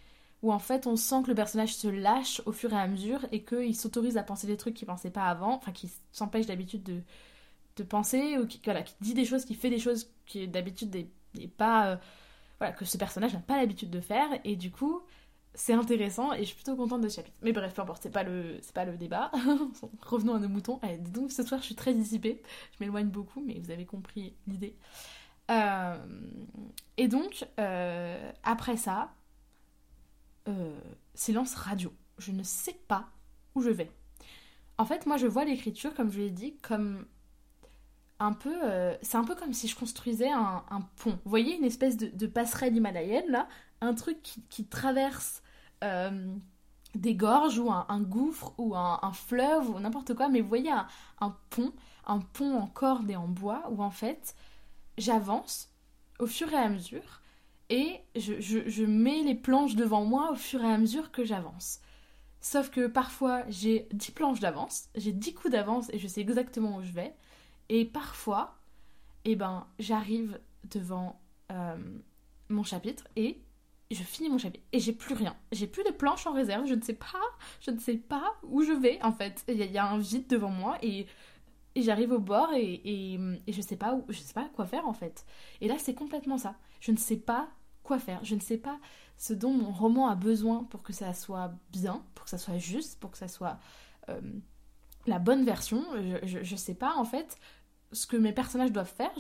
où 0.43 0.53
en 0.53 0.59
fait 0.59 0.87
on 0.87 0.97
sent 0.97 1.23
que 1.23 1.29
le 1.29 1.35
personnage 1.35 1.75
se 1.75 1.89
lâche 1.89 2.43
au 2.47 2.53
fur 2.53 2.73
et 2.73 2.77
à 2.77 2.87
mesure 2.87 3.25
et 3.33 3.43
qu'il 3.45 3.77
s'autorise 3.77 4.17
à 4.17 4.23
penser 4.23 4.47
des 4.47 4.57
trucs 4.57 4.75
qu'il 4.75 4.87
pensait 4.87 5.11
pas 5.11 5.25
avant, 5.25 5.55
enfin 5.55 5.73
qui 5.73 5.91
s'empêche 6.13 6.47
d'habitude 6.47 6.83
de, 6.83 7.01
de 7.77 7.83
penser, 7.83 8.39
ou 8.39 8.47
qui, 8.47 8.61
voilà, 8.65 8.83
qui 8.83 8.95
dit 9.01 9.15
des 9.15 9.25
choses, 9.25 9.45
qui 9.45 9.55
fait 9.55 9.71
des 9.71 9.79
choses 9.79 10.11
qui 10.27 10.47
d'habitude 10.49 10.95
n'est 11.35 11.49
pas. 11.49 11.87
Euh, 11.89 11.97
voilà, 12.59 12.73
que 12.73 12.85
ce 12.85 12.97
personnage 12.97 13.35
n'a 13.35 13.41
pas 13.41 13.57
l'habitude 13.57 13.91
de 13.91 14.01
faire, 14.01 14.29
et 14.45 14.55
du 14.55 14.71
coup, 14.71 15.03
c'est 15.55 15.73
intéressant 15.73 16.33
et 16.33 16.41
je 16.41 16.45
suis 16.45 16.57
plutôt 16.57 16.77
contente 16.77 17.01
de 17.01 17.09
ce 17.09 17.17
chapitre. 17.17 17.37
Mais 17.43 17.53
bref, 17.53 17.75
peu 17.75 17.83
importe, 17.83 18.03
c'est 18.03 18.11
pas 18.11 18.25
le, 18.25 18.59
c'est 18.63 18.75
pas 18.75 18.85
le 18.85 18.97
débat. 18.97 19.31
Revenons 20.03 20.35
à 20.35 20.39
nos 20.39 20.49
moutons. 20.49 20.79
Allez, 20.83 20.99
donc 20.99 21.31
ce 21.31 21.43
soir, 21.43 21.61
je 21.61 21.67
suis 21.67 21.75
très 21.75 21.95
dissipée. 21.95 22.43
Je 22.73 22.85
m'éloigne 22.85 23.09
beaucoup, 23.09 23.41
mais 23.41 23.59
vous 23.61 23.71
avez 23.71 23.87
compris 23.87 24.35
l'idée. 24.47 24.77
Euh, 25.51 25.97
et 26.97 27.09
donc, 27.09 27.47
euh, 27.59 28.33
après 28.43 28.77
ça, 28.77 29.13
euh, 30.49 30.79
silence 31.15 31.55
radio. 31.55 31.93
Je 32.19 32.33
ne 32.33 32.43
sais 32.43 32.79
pas 32.89 33.09
où 33.55 33.63
je 33.63 33.71
vais. 33.71 33.91
En 34.79 34.85
fait, 34.85 35.07
moi, 35.07 35.17
je 35.17 35.27
vois 35.27 35.45
l'écriture, 35.45 35.95
comme 35.95 36.11
je 36.11 36.19
l'ai 36.19 36.31
dit, 36.31 36.57
comme 36.59 37.07
un 38.19 38.33
peu. 38.33 38.55
C'est 39.03 39.17
un 39.17 39.25
peu 39.25 39.35
comme 39.37 39.53
si 39.53 39.69
je 39.69 39.77
construisais 39.77 40.31
un, 40.31 40.65
pont. 40.97 41.19
Vous 41.25 41.31
voyez, 41.31 41.57
une 41.57 41.65
espèce 41.65 41.97
de, 41.97 42.27
passerelle 42.27 42.77
himalayenne, 42.77 43.31
là? 43.31 43.49
Un 43.81 43.95
truc 43.95 44.21
qui, 44.49 44.65
traverse 44.67 45.44
euh, 45.83 46.35
des 46.95 47.15
gorges 47.15 47.59
ou 47.59 47.71
un, 47.71 48.01
gouffre 48.01 48.55
ou 48.59 48.75
un, 48.77 49.13
fleuve 49.13 49.71
ou 49.71 49.81
n'importe 49.81 50.15
quoi. 50.15 50.29
Mais 50.29 50.41
vous 50.41 50.49
voyez, 50.49 50.71
un, 50.71 51.37
pont, 51.51 51.73
un 52.07 52.21
pont 52.21 52.57
en 52.57 52.67
corde 52.67 53.11
et 53.11 53.17
en 53.17 53.29
bois 53.29 53.65
où 53.71 53.83
en 53.83 53.91
fait, 53.91 54.35
j'avance 54.99 55.71
au 56.19 56.27
fur 56.27 56.53
et 56.53 56.57
à 56.57 56.69
mesure 56.69 57.23
et 57.71 58.01
je, 58.15 58.85
mets 58.85 59.23
les 59.23 59.35
planches 59.35 59.75
devant 59.75 60.05
moi 60.05 60.31
au 60.33 60.37
fur 60.37 60.63
et 60.63 60.73
à 60.73 60.79
mesure 60.79 61.11
que 61.11 61.25
j'avance. 61.25 61.81
Sauf 62.41 62.71
que 62.71 62.87
parfois 62.87 63.43
j'ai 63.49 63.89
10 63.93 64.13
planches 64.13 64.41
d'avance, 64.41 64.89
j'ai 64.95 65.13
10 65.13 65.35
coups 65.35 65.53
d'avance 65.53 65.89
et 65.93 65.99
je 65.99 66.07
sais 66.07 66.21
exactement 66.21 66.77
où 66.77 66.83
je 66.83 66.93
vais. 66.93 67.15
Et 67.71 67.87
parfois, 67.87 68.59
eh 69.25 69.35
ben, 69.35 69.67
j'arrive 69.79 70.39
devant 70.71 71.19
euh, 71.51 71.77
mon 72.51 72.63
chapitre 72.63 73.09
et 73.17 73.41
je 73.91 74.03
finis 74.03 74.29
mon 74.29 74.39
chapitre 74.39 74.65
et 74.73 74.81
j'ai 74.81 74.93
plus 74.93 75.15
rien. 75.15 75.37
J'ai 75.53 75.67
plus 75.67 75.85
de 75.85 75.91
planches 75.91 76.27
en 76.27 76.33
réserve, 76.33 76.67
je 76.67 76.75
ne 76.75 76.83
sais 76.83 76.95
pas, 76.95 77.07
je 77.61 77.71
ne 77.71 77.79
sais 77.79 77.97
pas 77.97 78.35
où 78.43 78.63
je 78.63 78.73
vais 78.73 79.01
en 79.03 79.13
fait. 79.13 79.45
Il 79.49 79.57
y, 79.57 79.79
a 79.79 79.87
un 79.87 79.99
vide 79.99 80.27
devant 80.27 80.51
moi 80.51 80.79
et, 80.83 81.07
j'arrive 81.77 82.13
au 82.13 82.19
bord 82.19 82.53
et, 82.55 82.81
et, 82.85 83.19
et, 83.47 83.53
je 83.53 83.61
sais 83.61 83.77
pas 83.77 83.95
où, 83.95 84.05
je 84.09 84.19
sais 84.19 84.35
pas 84.35 84.49
quoi 84.55 84.67
faire 84.67 84.87
en 84.87 84.95
fait. 84.95 85.25
Et 85.61 85.69
là 85.69 85.77
c'est 85.79 85.95
complètement 85.95 86.39
ça. 86.39 86.57
Je 86.81 86.93
ne 86.93 86.97
sais 86.97 87.17
pas 87.17 87.49
quoi 87.83 87.99
faire. 87.99 88.25
Je 88.25 88.35
ne 88.35 88.41
sais 88.41 88.59
pas 88.59 88.79
ce 89.17 89.33
dont 89.33 89.53
mon 89.53 89.71
roman 89.71 90.09
a 90.09 90.17
besoin 90.17 90.65
pour 90.65 90.83
que 90.83 90.93
ça 90.93 91.13
soit 91.15 91.53
bien, 91.71 92.05
pour 92.15 92.25
que 92.25 92.31
ça 92.31 92.39
soit 92.39 92.59
juste, 92.59 92.99
pour 92.99 93.11
que 93.11 93.19
ça 93.19 93.29
soit 93.29 93.59
euh, 94.09 94.21
la 95.07 95.19
bonne 95.19 95.45
version. 95.45 95.85
Je, 96.25 96.39
ne 96.39 96.57
sais 96.57 96.75
pas 96.75 96.95
en 96.97 97.05
fait 97.05 97.39
ce 97.93 98.07
que 98.07 98.17
mes 98.17 98.33
personnages 98.33 98.73
doivent 98.73 98.93
faire. 98.93 99.13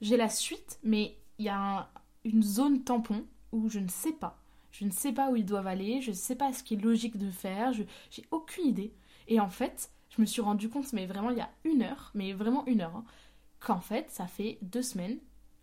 J'ai 0.00 0.16
la 0.16 0.28
suite, 0.28 0.78
mais 0.82 1.16
il 1.38 1.46
y 1.46 1.48
a 1.48 1.88
une 2.24 2.42
zone 2.42 2.84
tampon 2.84 3.24
où 3.52 3.68
je 3.68 3.78
ne 3.78 3.88
sais 3.88 4.12
pas. 4.12 4.38
Je 4.70 4.84
ne 4.84 4.90
sais 4.90 5.12
pas 5.12 5.30
où 5.30 5.36
ils 5.36 5.44
doivent 5.44 5.66
aller, 5.66 6.00
je 6.00 6.10
ne 6.10 6.16
sais 6.16 6.36
pas 6.36 6.52
ce 6.52 6.62
qui 6.62 6.74
est 6.74 6.82
logique 6.82 7.18
de 7.18 7.30
faire, 7.30 7.72
j'ai 7.72 8.24
aucune 8.30 8.66
idée. 8.66 8.94
Et 9.28 9.38
en 9.38 9.50
fait, 9.50 9.90
je 10.10 10.20
me 10.20 10.26
suis 10.26 10.40
rendu 10.40 10.68
compte, 10.68 10.92
mais 10.92 11.06
vraiment 11.06 11.30
il 11.30 11.38
y 11.38 11.42
a 11.42 11.50
une 11.64 11.82
heure, 11.82 12.10
mais 12.14 12.32
vraiment 12.32 12.66
une 12.66 12.80
heure, 12.80 12.96
hein, 12.96 13.04
qu'en 13.60 13.80
fait, 13.80 14.10
ça 14.10 14.26
fait 14.26 14.58
deux 14.62 14.82
semaines 14.82 15.18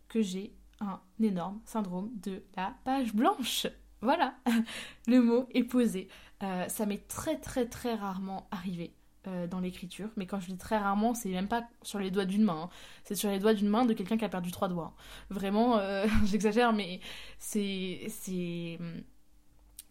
que 0.08 0.22
j'ai 0.22 0.54
un 0.80 1.02
énorme 1.20 1.60
syndrome 1.66 2.12
de 2.22 2.44
la 2.56 2.76
page 2.84 3.14
blanche. 3.14 3.68
Voilà, 4.02 4.36
le 5.08 5.22
mot 5.22 5.48
est 5.54 5.64
posé. 5.64 6.08
Euh, 6.42 6.70
ça 6.70 6.86
m'est 6.86 7.08
très 7.08 7.38
très 7.38 7.68
très 7.68 7.96
rarement 7.96 8.48
arrivé 8.52 8.94
euh, 9.30 9.48
dans 9.48 9.60
l'écriture, 9.60 10.10
mais 10.18 10.26
quand 10.26 10.40
je 10.40 10.48
dis 10.48 10.58
très 10.58 10.78
rarement, 10.78 11.14
c'est 11.14 11.30
même 11.30 11.48
pas 11.48 11.64
sur 11.82 12.00
les 12.00 12.12
doigts 12.12 12.26
d'une 12.26 12.44
main, 12.44 12.64
hein. 12.64 12.70
c'est 13.04 13.16
sur 13.16 13.30
les 13.30 13.40
doigts 13.40 13.54
d'une 13.54 13.70
main 13.70 13.86
de 13.86 13.94
quelqu'un 13.94 14.18
qui 14.18 14.26
a 14.26 14.30
perdu 14.30 14.52
trois 14.52 14.68
doigts. 14.68 14.94
Vraiment, 15.30 15.78
euh, 15.78 16.08
j'exagère, 16.26 16.74
mais 16.74 17.00
c'est 17.40 18.08
c'est 18.10 18.80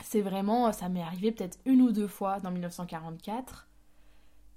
c'est 0.02 0.20
vraiment, 0.20 0.72
ça 0.72 0.88
m'est 0.88 1.02
arrivé 1.02 1.32
peut-être 1.32 1.58
une 1.66 1.82
ou 1.82 1.92
deux 1.92 2.06
fois 2.08 2.40
dans 2.40 2.50
1944, 2.50 3.68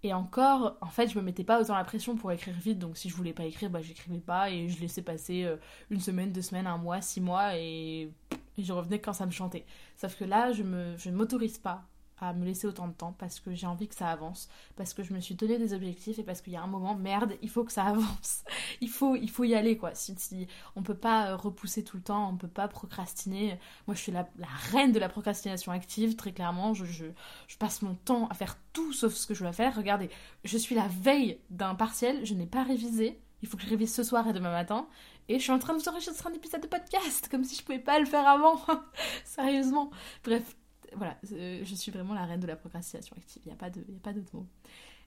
Et 0.04 0.14
encore, 0.14 0.78
en 0.82 0.88
fait, 0.88 1.08
je 1.08 1.18
me 1.18 1.24
mettais 1.24 1.44
pas 1.44 1.62
autant 1.62 1.76
la 1.76 1.84
pression 1.84 2.16
pour 2.16 2.32
écrire 2.32 2.56
vite, 2.56 2.80
donc 2.80 2.98
si 2.98 3.10
je 3.10 3.16
voulais 3.16 3.34
pas 3.34 3.46
écrire, 3.46 3.70
bah 3.70 3.82
j'écrivais 3.82 4.20
pas 4.20 4.50
et 4.52 4.70
je 4.70 4.80
laissais 4.82 5.04
passer 5.04 5.44
euh, 5.46 5.58
une 5.92 6.00
semaine, 6.00 6.32
deux 6.32 6.42
semaines, 6.42 6.68
un 6.68 6.78
mois, 6.78 7.02
six 7.02 7.22
mois 7.22 7.58
et, 7.58 8.12
et 8.58 8.64
je 8.64 8.74
revenais 8.74 9.00
quand 9.00 9.14
ça 9.14 9.26
me 9.26 9.32
chantait. 9.32 9.66
Sauf 9.98 10.16
que 10.18 10.26
là, 10.26 10.52
je 10.54 10.64
me, 10.64 10.98
je 10.98 11.10
ne 11.10 11.16
m'autorise 11.16 11.60
pas 11.60 11.91
à 12.22 12.34
me 12.34 12.46
laisser 12.46 12.68
autant 12.68 12.88
de 12.88 12.94
temps 12.94 13.14
parce 13.18 13.40
que 13.40 13.54
j'ai 13.54 13.68
envie 13.68 13.88
que 13.88 13.96
ça 13.96 14.10
avance, 14.10 14.50
parce 14.76 14.94
que 14.94 15.04
je 15.04 15.14
me 15.14 15.20
suis 15.20 15.36
donné 15.36 15.58
des 15.58 15.74
objectifs 15.74 16.20
et 16.20 16.24
parce 16.24 16.42
qu'il 16.42 16.54
y 16.54 16.56
a 16.56 16.62
un 16.62 16.68
moment, 16.68 16.96
merde, 16.96 17.34
il 17.42 17.50
faut 17.50 17.64
que 17.64 17.72
ça 17.72 17.84
avance. 17.88 18.44
il, 18.82 18.90
faut, 18.90 19.16
il 19.16 19.30
faut 19.30 19.44
y 19.44 19.56
aller, 19.56 19.78
quoi. 19.78 19.94
Si, 19.96 20.16
si, 20.18 20.48
on 20.76 20.84
peut 20.84 20.96
pas 20.96 21.32
euh, 21.32 21.36
repousser 21.36 21.84
tout 21.84 21.98
le 21.98 22.04
temps, 22.04 22.30
on 22.30 22.38
peut 22.38 22.48
pas 22.48 22.68
procrastiner. 22.68 23.60
Moi, 23.88 23.96
je 23.96 24.02
suis 24.02 24.12
la, 24.12 24.28
reine 24.72 24.92
de 24.92 25.00
la 25.00 25.10
procrastination 25.10 25.72
active, 25.72 26.16
très 26.16 26.32
clairement. 26.32 26.74
Je, 26.74 26.86
je, 26.86 27.06
je, 27.48 27.58
passe 27.58 27.82
mon 27.82 27.96
temps 27.96 28.28
à 28.28 28.34
faire 28.34 28.58
tout 28.74 28.94
sauf 28.94 29.14
ce 29.14 29.28
que 29.28 29.34
je 29.34 29.44
dois 29.44 29.54
faire. 29.54 29.76
Regardez, 29.76 30.10
je 30.44 30.58
suis 30.58 30.76
la 30.76 30.88
veille 30.88 31.40
d'un 31.50 31.76
partiel, 31.76 32.26
je 32.26 32.34
n'ai 32.34 32.46
pas 32.46 32.64
révisé. 32.64 33.20
Il 33.42 33.48
faut 33.48 33.58
que 33.58 33.64
je 33.64 33.70
révise 33.70 33.94
ce 33.94 34.04
soir 34.04 34.28
et 34.28 34.34
demain 34.34 34.52
matin. 34.52 34.88
Et 35.28 35.40
je 35.40 35.44
suis 35.44 35.52
en 35.52 35.60
train 35.60 35.74
de 35.74 35.80
vous 35.80 35.90
enregistrer 35.90 36.30
un 36.30 36.34
épisode 36.34 36.62
de 36.62 36.68
podcast, 36.68 37.28
comme 37.30 37.44
si 37.44 37.56
je 37.56 37.64
pouvais 37.64 37.80
pas 37.80 38.00
le 38.00 38.06
faire 38.06 38.28
avant. 38.28 38.60
Sérieusement. 39.26 39.90
Bref, 40.24 40.56
voilà, 40.96 41.18
euh, 41.32 41.62
je 41.64 41.76
suis 41.76 41.92
vraiment 41.92 42.14
la 42.14 42.26
reine 42.26 42.40
de 42.40 42.48
la 42.48 42.56
procrastination 42.56 43.16
active, 43.18 43.42
il 43.46 43.50
n'y 43.50 43.54
a 43.54 43.58
pas 43.58 43.70
d'autre 43.70 44.36
mot. 44.36 44.46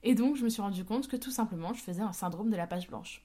Et 0.02 0.14
donc, 0.14 0.36
je 0.36 0.44
me 0.44 0.48
suis 0.50 0.62
rendu 0.62 0.84
compte 0.84 1.08
que 1.08 1.16
tout 1.16 1.30
simplement, 1.30 1.72
je 1.72 1.80
faisais 1.80 2.02
un 2.02 2.12
syndrome 2.12 2.50
de 2.50 2.56
la 2.56 2.66
page 2.66 2.88
blanche. 2.88 3.24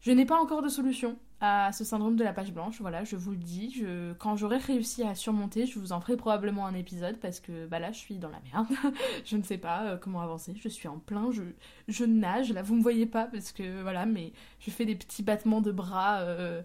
Je 0.00 0.12
n'ai 0.12 0.26
pas 0.26 0.38
encore 0.38 0.60
de 0.60 0.68
solution 0.68 1.16
à 1.40 1.72
ce 1.72 1.82
syndrome 1.82 2.16
de 2.16 2.22
la 2.22 2.32
page 2.32 2.52
blanche, 2.52 2.80
voilà, 2.80 3.04
je 3.04 3.16
vous 3.16 3.30
le 3.30 3.38
dis. 3.38 3.82
Quand 4.18 4.36
j'aurai 4.36 4.58
réussi 4.58 5.02
à 5.02 5.14
surmonter, 5.14 5.66
je 5.66 5.78
vous 5.78 5.92
en 5.92 6.00
ferai 6.00 6.16
probablement 6.16 6.66
un 6.66 6.74
épisode 6.74 7.18
parce 7.18 7.40
que 7.40 7.66
bah 7.66 7.78
là, 7.78 7.90
je 7.90 7.98
suis 7.98 8.18
dans 8.18 8.28
la 8.28 8.40
merde. 8.52 8.66
je 9.24 9.36
ne 9.36 9.42
sais 9.42 9.56
pas 9.56 9.84
euh, 9.86 9.96
comment 9.96 10.20
avancer, 10.20 10.54
je 10.56 10.68
suis 10.68 10.88
en 10.88 10.98
plein, 10.98 11.30
je... 11.32 11.42
je 11.88 12.04
nage. 12.04 12.52
Là, 12.52 12.62
vous 12.62 12.74
me 12.76 12.82
voyez 12.82 13.06
pas 13.06 13.24
parce 13.24 13.52
que 13.52 13.82
voilà, 13.82 14.04
mais 14.04 14.32
je 14.60 14.70
fais 14.70 14.84
des 14.84 14.94
petits 14.94 15.22
battements 15.22 15.62
de 15.62 15.72
bras 15.72 16.20
euh, 16.20 16.62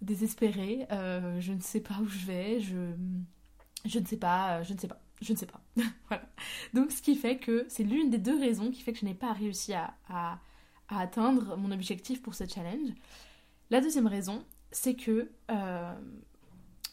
désespérés. 0.00 0.86
je 0.90 1.52
ne 1.52 1.60
sais 1.60 1.80
pas 1.80 1.94
où 2.00 2.06
je 2.06 2.26
vais, 2.26 2.60
je 2.60 2.94
je 3.84 3.98
ne 3.98 4.06
sais 4.06 4.16
pas, 4.16 4.58
euh, 4.58 4.64
je 4.64 4.74
ne 4.74 4.78
sais 4.78 4.88
pas, 4.88 5.00
je 5.20 5.32
ne 5.32 5.38
sais 5.38 5.46
pas. 5.46 5.60
voilà. 6.08 6.24
Donc 6.74 6.90
ce 6.92 7.02
qui 7.02 7.16
fait 7.16 7.38
que 7.38 7.66
c'est 7.68 7.84
l'une 7.84 8.10
des 8.10 8.18
deux 8.18 8.38
raisons 8.38 8.70
qui 8.70 8.82
fait 8.82 8.92
que 8.92 8.98
je 8.98 9.04
n'ai 9.04 9.14
pas 9.14 9.32
réussi 9.32 9.72
à, 9.72 9.94
à, 10.08 10.38
atteindre 10.88 11.56
mon 11.56 11.70
objectif 11.70 12.20
pour 12.22 12.34
ce 12.34 12.46
challenge. 12.46 12.90
La 13.70 13.80
deuxième 13.80 14.06
raison, 14.06 14.44
c'est 14.72 14.94
que 14.94 15.30
euh, 15.50 15.94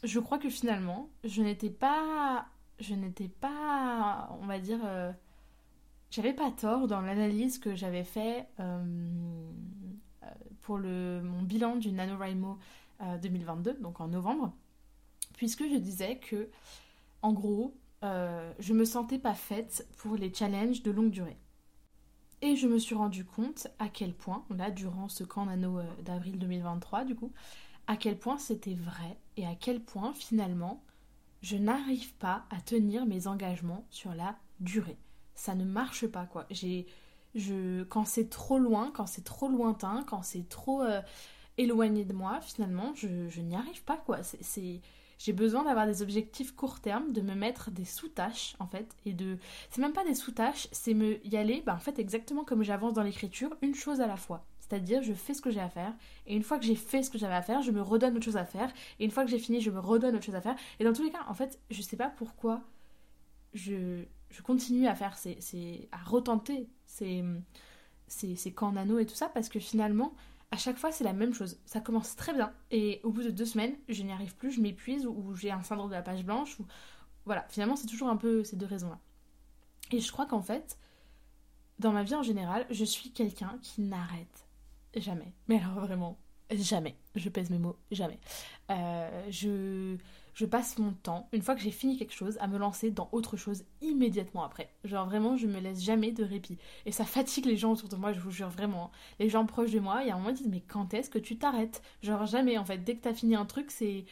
je 0.04 0.20
crois 0.20 0.38
que 0.38 0.48
finalement, 0.48 1.10
je 1.24 1.42
n'étais 1.42 1.70
pas, 1.70 2.46
je 2.78 2.94
n'étais 2.94 3.28
pas, 3.28 4.36
on 4.40 4.46
va 4.46 4.60
dire, 4.60 4.78
euh, 4.84 5.12
j'avais 6.10 6.32
pas 6.32 6.50
tort 6.52 6.86
dans 6.86 7.00
l'analyse 7.00 7.58
que 7.58 7.74
j'avais 7.74 8.04
fait 8.04 8.46
pour 10.62 10.78
le, 10.78 11.20
mon 11.22 11.42
bilan 11.42 11.76
du 11.76 11.92
NaNoWriMo 11.92 12.58
2022, 13.20 13.74
donc 13.74 14.00
en 14.00 14.08
novembre 14.08 14.52
puisque 15.38 15.62
je 15.62 15.76
disais 15.76 16.18
que, 16.18 16.50
en 17.22 17.32
gros, 17.32 17.72
euh, 18.02 18.52
je 18.58 18.74
me 18.74 18.84
sentais 18.84 19.20
pas 19.20 19.34
faite 19.34 19.86
pour 19.98 20.16
les 20.16 20.34
challenges 20.34 20.82
de 20.82 20.90
longue 20.90 21.12
durée. 21.12 21.38
Et 22.42 22.56
je 22.56 22.66
me 22.66 22.76
suis 22.78 22.96
rendu 22.96 23.24
compte 23.24 23.68
à 23.78 23.88
quel 23.88 24.14
point, 24.14 24.44
là, 24.50 24.72
durant 24.72 25.08
ce 25.08 25.22
camp 25.22 25.46
nano 25.46 25.78
euh, 25.78 25.84
d'avril 26.02 26.40
2023, 26.40 27.04
du 27.04 27.14
coup, 27.14 27.32
à 27.86 27.96
quel 27.96 28.18
point 28.18 28.36
c'était 28.36 28.74
vrai 28.74 29.16
et 29.36 29.46
à 29.46 29.54
quel 29.54 29.80
point, 29.80 30.12
finalement, 30.12 30.82
je 31.40 31.56
n'arrive 31.56 32.12
pas 32.14 32.44
à 32.50 32.60
tenir 32.60 33.06
mes 33.06 33.28
engagements 33.28 33.86
sur 33.90 34.14
la 34.14 34.36
durée. 34.58 34.98
Ça 35.36 35.54
ne 35.54 35.64
marche 35.64 36.08
pas, 36.08 36.26
quoi. 36.26 36.46
J'ai. 36.50 36.86
Je, 37.36 37.84
quand 37.84 38.06
c'est 38.06 38.28
trop 38.28 38.58
loin, 38.58 38.90
quand 38.92 39.06
c'est 39.06 39.22
trop 39.22 39.48
lointain, 39.48 40.02
quand 40.08 40.22
c'est 40.24 40.48
trop 40.48 40.82
euh, 40.82 41.00
éloigné 41.58 42.04
de 42.04 42.12
moi, 42.12 42.40
finalement, 42.40 42.92
je, 42.96 43.28
je 43.28 43.40
n'y 43.40 43.54
arrive 43.54 43.84
pas, 43.84 43.98
quoi. 43.98 44.24
C'est 44.24 44.80
j'ai 45.18 45.32
besoin 45.32 45.64
d'avoir 45.64 45.86
des 45.86 46.02
objectifs 46.02 46.54
court 46.54 46.80
terme, 46.80 47.12
de 47.12 47.20
me 47.20 47.34
mettre 47.34 47.70
des 47.70 47.84
sous-tâches 47.84 48.56
en 48.58 48.66
fait, 48.66 48.96
et 49.04 49.12
de... 49.12 49.36
C'est 49.70 49.80
même 49.80 49.92
pas 49.92 50.04
des 50.04 50.14
sous-tâches, 50.14 50.68
c'est 50.72 50.94
me 50.94 51.24
y 51.26 51.36
aller, 51.36 51.62
bah, 51.66 51.74
en 51.74 51.80
fait 51.80 51.98
exactement 51.98 52.44
comme 52.44 52.62
j'avance 52.62 52.94
dans 52.94 53.02
l'écriture, 53.02 53.56
une 53.62 53.74
chose 53.74 54.00
à 54.00 54.06
la 54.06 54.16
fois. 54.16 54.46
C'est-à-dire, 54.60 55.02
je 55.02 55.14
fais 55.14 55.32
ce 55.32 55.40
que 55.40 55.50
j'ai 55.50 55.60
à 55.60 55.70
faire, 55.70 55.94
et 56.26 56.36
une 56.36 56.42
fois 56.42 56.58
que 56.58 56.64
j'ai 56.64 56.74
fait 56.74 57.02
ce 57.02 57.10
que 57.10 57.18
j'avais 57.18 57.34
à 57.34 57.42
faire, 57.42 57.62
je 57.62 57.70
me 57.70 57.80
redonne 57.80 58.16
autre 58.16 58.24
chose 58.24 58.36
à 58.36 58.44
faire, 58.44 58.70
et 59.00 59.04
une 59.04 59.10
fois 59.10 59.24
que 59.24 59.30
j'ai 59.30 59.38
fini, 59.38 59.60
je 59.60 59.70
me 59.70 59.80
redonne 59.80 60.14
autre 60.14 60.24
chose 60.24 60.34
à 60.34 60.40
faire. 60.42 60.56
Et 60.78 60.84
dans 60.84 60.92
tous 60.92 61.02
les 61.02 61.10
cas, 61.10 61.24
en 61.26 61.34
fait, 61.34 61.58
je 61.70 61.80
sais 61.82 61.96
pas 61.96 62.10
pourquoi 62.10 62.62
je, 63.54 64.04
je 64.30 64.42
continue 64.42 64.86
à 64.86 64.94
faire 64.94 65.16
ces, 65.16 65.40
ces 65.40 65.88
à 65.90 65.96
retenter 65.96 66.68
ces, 66.84 67.24
ces, 68.06 68.36
ces 68.36 68.52
camps 68.52 68.72
nano 68.72 68.98
et 68.98 69.06
tout 69.06 69.14
ça, 69.14 69.28
parce 69.30 69.48
que 69.48 69.58
finalement, 69.58 70.12
à 70.50 70.56
chaque 70.56 70.78
fois, 70.78 70.92
c'est 70.92 71.04
la 71.04 71.12
même 71.12 71.34
chose. 71.34 71.60
Ça 71.66 71.80
commence 71.80 72.16
très 72.16 72.32
bien 72.32 72.52
et 72.70 73.00
au 73.04 73.10
bout 73.10 73.22
de 73.22 73.30
deux 73.30 73.44
semaines, 73.44 73.76
je 73.88 74.02
n'y 74.02 74.12
arrive 74.12 74.34
plus, 74.34 74.52
je 74.52 74.60
m'épuise 74.60 75.06
ou, 75.06 75.34
j'ai 75.34 75.50
un 75.50 75.62
syndrome 75.62 75.90
de 75.90 75.94
la 75.94 76.02
page 76.02 76.24
blanche. 76.24 76.58
Ou... 76.58 76.66
Voilà, 77.26 77.44
finalement, 77.48 77.76
c'est 77.76 77.86
toujours 77.86 78.08
un 78.08 78.16
peu 78.16 78.44
ces 78.44 78.56
deux 78.56 78.66
raisons-là. 78.66 78.98
Et 79.90 80.00
je 80.00 80.10
crois 80.10 80.26
qu'en 80.26 80.42
fait, 80.42 80.78
dans 81.78 81.92
ma 81.92 82.02
vie 82.02 82.14
en 82.14 82.22
général, 82.22 82.66
je 82.70 82.84
suis 82.84 83.10
quelqu'un 83.10 83.58
qui 83.62 83.82
n'arrête 83.82 84.48
jamais. 84.96 85.32
Mais 85.48 85.60
alors 85.60 85.80
vraiment, 85.80 86.18
jamais. 86.50 86.96
Je 87.14 87.28
pèse 87.28 87.50
mes 87.50 87.58
mots, 87.58 87.78
jamais. 87.90 88.18
Euh, 88.70 89.26
je 89.30 89.96
je 90.38 90.46
passe 90.46 90.78
mon 90.78 90.92
temps, 90.92 91.28
une 91.32 91.42
fois 91.42 91.56
que 91.56 91.60
j'ai 91.60 91.72
fini 91.72 91.96
quelque 91.96 92.14
chose, 92.14 92.38
à 92.40 92.46
me 92.46 92.58
lancer 92.58 92.92
dans 92.92 93.08
autre 93.10 93.36
chose 93.36 93.64
immédiatement 93.80 94.44
après. 94.44 94.70
Genre 94.84 95.04
vraiment, 95.04 95.36
je 95.36 95.48
me 95.48 95.58
laisse 95.58 95.82
jamais 95.82 96.12
de 96.12 96.22
répit. 96.22 96.58
Et 96.86 96.92
ça 96.92 97.04
fatigue 97.16 97.46
les 97.46 97.56
gens 97.56 97.72
autour 97.72 97.88
de 97.88 97.96
moi, 97.96 98.12
je 98.12 98.20
vous 98.20 98.30
jure 98.30 98.48
vraiment. 98.48 98.92
Les 99.18 99.28
gens 99.28 99.44
proches 99.46 99.72
de 99.72 99.80
moi, 99.80 100.02
il 100.02 100.06
y 100.06 100.10
a 100.12 100.14
un 100.14 100.18
moment, 100.18 100.30
ils 100.30 100.36
disent 100.36 100.46
Mais 100.46 100.60
quand 100.60 100.94
est-ce 100.94 101.10
que 101.10 101.18
tu 101.18 101.38
t'arrêtes? 101.38 101.82
Genre 102.04 102.24
jamais, 102.24 102.56
en 102.56 102.64
fait. 102.64 102.78
Dès 102.78 102.94
que 102.94 103.00
t'as 103.00 103.14
fini 103.14 103.34
un 103.34 103.46
truc, 103.46 103.72
c'est, 103.72 104.04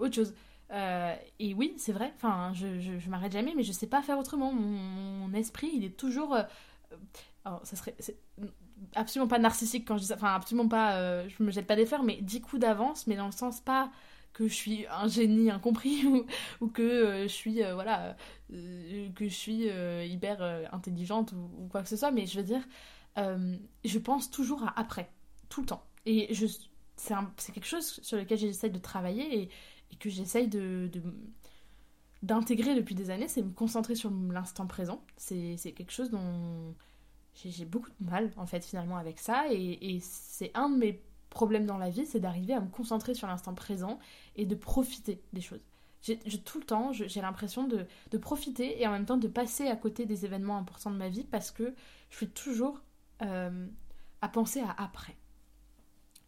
autre 0.00 0.14
chose. 0.14 0.34
Euh, 0.70 1.16
et 1.38 1.54
oui, 1.54 1.72
c'est 1.78 1.92
vrai, 1.92 2.12
enfin, 2.16 2.52
je, 2.52 2.78
je, 2.78 3.08
m'arrête 3.08 3.32
jamais, 3.32 3.54
mais 3.56 3.62
je 3.62 3.72
sais 3.72 3.86
pas 3.86 4.02
faire 4.02 4.18
autrement. 4.18 4.52
Mon, 4.52 5.32
esprit, 5.32 5.70
il 5.72 5.84
est 5.86 5.96
toujours. 5.96 6.34
Euh, 6.34 6.42
alors, 7.46 7.62
ça 7.64 7.76
serait. 7.76 7.94
absolument 8.94 9.28
pas 9.28 9.38
narcissique 9.38 9.88
quand 9.88 9.96
je 9.96 10.02
dis 10.02 10.08
ça, 10.08 10.16
enfin, 10.16 10.34
absolument 10.34 10.68
pas. 10.68 10.96
Euh, 10.96 11.26
je 11.26 11.42
me 11.42 11.50
jette 11.50 11.66
pas 11.66 11.76
des 11.76 11.86
fleurs, 11.86 12.02
mais 12.02 12.18
10 12.20 12.42
coups 12.42 12.60
d'avance, 12.60 13.06
mais 13.06 13.16
dans 13.16 13.24
le 13.24 13.32
sens 13.32 13.62
pas 13.62 13.90
que 14.34 14.48
je 14.48 14.52
suis 14.52 14.86
un 14.90 15.08
génie 15.08 15.50
incompris 15.50 16.04
ou, 16.06 16.26
ou 16.60 16.68
que 16.68 16.82
euh, 16.82 17.22
je 17.22 17.28
suis 17.28 17.62
euh, 17.62 17.74
voilà 17.74 18.16
euh, 18.52 19.08
que 19.14 19.26
je 19.26 19.34
suis 19.34 19.68
hyper 20.06 20.42
intelligente 20.72 21.32
ou, 21.32 21.68
quoi 21.68 21.82
que 21.82 21.88
ce 21.88 21.96
soit. 21.96 22.10
Mais 22.10 22.26
je 22.26 22.38
veux 22.38 22.44
dire 22.44 22.62
je 23.16 23.98
pense 23.98 24.30
toujours 24.30 24.64
à 24.64 24.78
après 24.78 25.10
tout 25.48 25.62
le 25.62 25.66
temps. 25.66 25.86
Et 26.04 26.34
je 26.34 26.46
c'est 26.96 27.52
quelque 27.52 27.66
chose 27.66 28.00
sur 28.02 28.16
lequel 28.16 28.38
j'essaye 28.38 28.70
de 28.70 28.78
travailler 28.78 29.42
et, 29.42 29.48
et 29.90 29.96
que 29.96 30.08
j'essaye 30.10 30.46
de, 30.46 30.88
d'intégrer 32.22 32.76
depuis 32.76 32.94
des 32.94 33.10
années 33.10 33.26
c'est 33.26 33.42
me 33.42 33.50
concentrer 33.50 33.96
sur 33.96 34.10
l'instant 34.10 34.66
présent. 34.66 35.02
C'est 35.16 35.56
quelque 35.76 35.92
chose 35.92 36.10
dont 36.10 36.74
j'ai 37.34 37.64
beaucoup 37.64 37.90
de 38.00 38.10
mal 38.10 38.32
en 38.36 38.46
fait 38.46 38.64
finalement 38.64 38.96
avec 38.96 39.18
ça. 39.18 39.46
Et, 39.50 39.96
et 39.96 40.00
c'est 40.00 40.50
un 40.54 40.68
de 40.68 40.76
mes 40.76 41.02
problème 41.34 41.66
dans 41.66 41.76
la 41.76 41.90
vie, 41.90 42.06
c'est 42.06 42.20
d'arriver 42.20 42.54
à 42.54 42.60
me 42.60 42.68
concentrer 42.68 43.14
sur 43.14 43.26
l'instant 43.26 43.52
présent 43.52 43.98
et 44.36 44.46
de 44.46 44.54
profiter 44.54 45.20
des 45.34 45.42
choses. 45.42 45.60
J'ai, 46.00 46.18
tout 46.18 46.58
le 46.58 46.64
temps, 46.64 46.92
j'ai 46.92 47.20
l'impression 47.22 47.66
de, 47.66 47.86
profiter 48.18 48.80
et 48.80 48.86
en 48.86 48.90
même 48.90 49.06
temps 49.06 49.16
de 49.16 49.28
passer 49.28 49.68
à 49.68 49.76
côté 49.76 50.04
des 50.04 50.24
événements 50.24 50.58
importants 50.58 50.90
de 50.90 50.96
ma 50.96 51.08
vie 51.08 51.24
parce 51.24 51.50
que 51.50 51.74
je 52.10 52.16
suis 52.16 52.28
toujours 52.28 52.80
euh, 53.22 53.66
à 54.20 54.28
penser 54.28 54.60
à 54.60 54.74
après. 54.82 55.16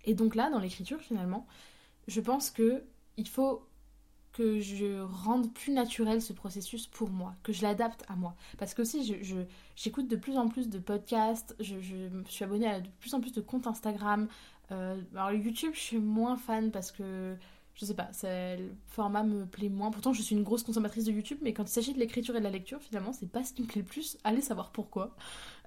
Et 0.05 0.15
donc 0.15 0.35
là, 0.35 0.51
dans 0.51 0.61
l'écriture, 0.61 1.01
finalement, 1.01 1.47
je 2.09 2.21
pense 2.21 2.51
que 2.51 2.85
il 3.19 3.29
faut 3.29 3.67
que 4.37 4.61
je 4.61 5.01
rende 5.01 5.53
plus 5.55 5.73
naturel 5.73 6.21
ce 6.21 6.35
processus 6.35 6.87
pour 6.87 7.09
moi, 7.09 7.35
que 7.43 7.55
je 7.55 7.63
l'adapte 7.63 8.05
à 8.09 8.17
moi. 8.17 8.37
Parce 8.59 8.75
que 8.75 8.83
aussi, 8.83 9.17
j'écoute 9.77 10.09
de 10.09 10.17
plus 10.17 10.37
en 10.37 10.49
plus 10.49 10.69
de 10.69 10.79
podcasts, 10.79 11.57
je, 11.59 11.81
je, 11.81 11.95
suis 12.29 12.45
abonnée 12.45 12.67
à 12.67 12.81
de 12.81 12.89
plus 13.01 13.15
en 13.15 13.21
plus 13.21 13.33
de 13.33 13.41
comptes 13.41 13.67
Instagram, 13.67 14.29
euh, 14.73 15.01
alors 15.15 15.33
YouTube, 15.33 15.73
je 15.75 15.81
suis 15.81 15.99
moins 15.99 16.37
fan 16.37 16.71
parce 16.71 16.91
que 16.91 17.37
je 17.77 17.85
sais 17.85 17.95
pas, 17.95 18.09
le 18.23 18.71
format 18.87 19.23
me 19.23 19.45
plaît 19.45 19.69
moins. 19.69 19.91
Pourtant, 19.91 20.15
je 20.15 20.23
suis 20.23 20.35
une 20.35 20.43
grosse 20.43 20.63
consommatrice 20.63 21.05
de 21.05 21.13
YouTube, 21.13 21.39
mais 21.43 21.53
quand 21.53 21.65
il 21.65 21.73
s'agit 21.73 21.93
de 21.93 21.99
l'écriture 21.99 22.35
et 22.35 22.39
de 22.39 22.45
la 22.45 22.51
lecture, 22.51 22.81
finalement, 22.81 23.13
c'est 23.13 23.31
pas 23.31 23.45
ce 23.45 23.53
qui 23.53 23.63
me 23.63 23.67
plaît 23.67 23.83
le 23.83 23.87
plus. 23.87 24.17
Allez 24.25 24.41
savoir 24.41 24.71
pourquoi. 24.71 25.15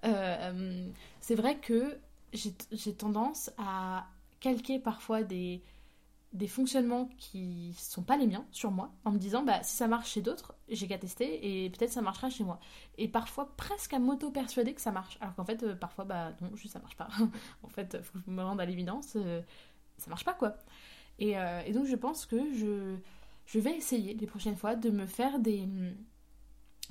Euh, 0.06 0.88
c'est 1.22 1.36
vrai 1.36 1.58
que 1.58 1.98
j'ai 2.34 2.94
tendance 2.94 3.52
à 3.60 4.08
calquer 4.40 4.80
parfois 4.80 5.22
des, 5.22 5.62
des 6.34 6.48
fonctionnements 6.48 7.10
qui 7.18 7.74
sont 7.78 8.04
pas 8.04 8.16
les 8.16 8.28
miens 8.28 8.46
sur 8.52 8.70
moi 8.70 8.92
en 9.04 9.12
me 9.12 9.18
disant 9.18 9.44
bah 9.44 9.64
si 9.64 9.76
ça 9.76 9.88
marche 9.88 10.12
chez 10.12 10.22
d'autres 10.22 10.54
j'ai 10.68 10.88
qu'à 10.88 11.00
tester 11.00 11.64
et 11.64 11.70
peut-être 11.72 11.92
ça 11.92 12.02
marchera 12.02 12.30
chez 12.30 12.44
moi. 12.44 12.60
Et 12.98 13.08
parfois 13.08 13.56
presque 13.58 13.94
à 13.94 14.00
m'auto 14.00 14.30
persuader 14.30 14.74
que 14.74 14.82
ça 14.82 14.92
marche. 14.92 15.18
Alors 15.22 15.34
qu'en 15.36 15.44
fait 15.44 15.64
euh, 15.64 15.76
parfois 15.76 16.06
bah 16.06 16.34
non 16.42 16.56
juste 16.56 16.74
ça 16.74 16.80
marche 16.80 16.96
pas. 16.96 17.08
En 17.64 17.70
fait 17.70 18.02
faut 18.04 18.20
que 18.20 18.26
je 18.26 18.32
me 18.32 18.44
rende 18.44 18.62
à 18.62 18.66
l'évidence 18.66 19.14
euh, 19.16 19.42
ça 19.98 20.10
marche 20.10 20.24
pas 20.26 20.34
quoi. 20.34 20.56
Et, 21.18 21.38
euh, 21.38 21.62
et, 21.66 21.74
donc 21.74 21.86
je 21.86 21.96
pense 21.96 22.26
que 22.26 22.54
je 22.54 22.98
je 23.46 23.60
vais 23.60 23.76
essayer 23.76 24.14
les 24.14 24.28
prochaines 24.28 24.56
fois 24.56 24.76
de 24.76 24.92
me 24.92 25.08
faire 25.08 25.40
des 25.40 25.68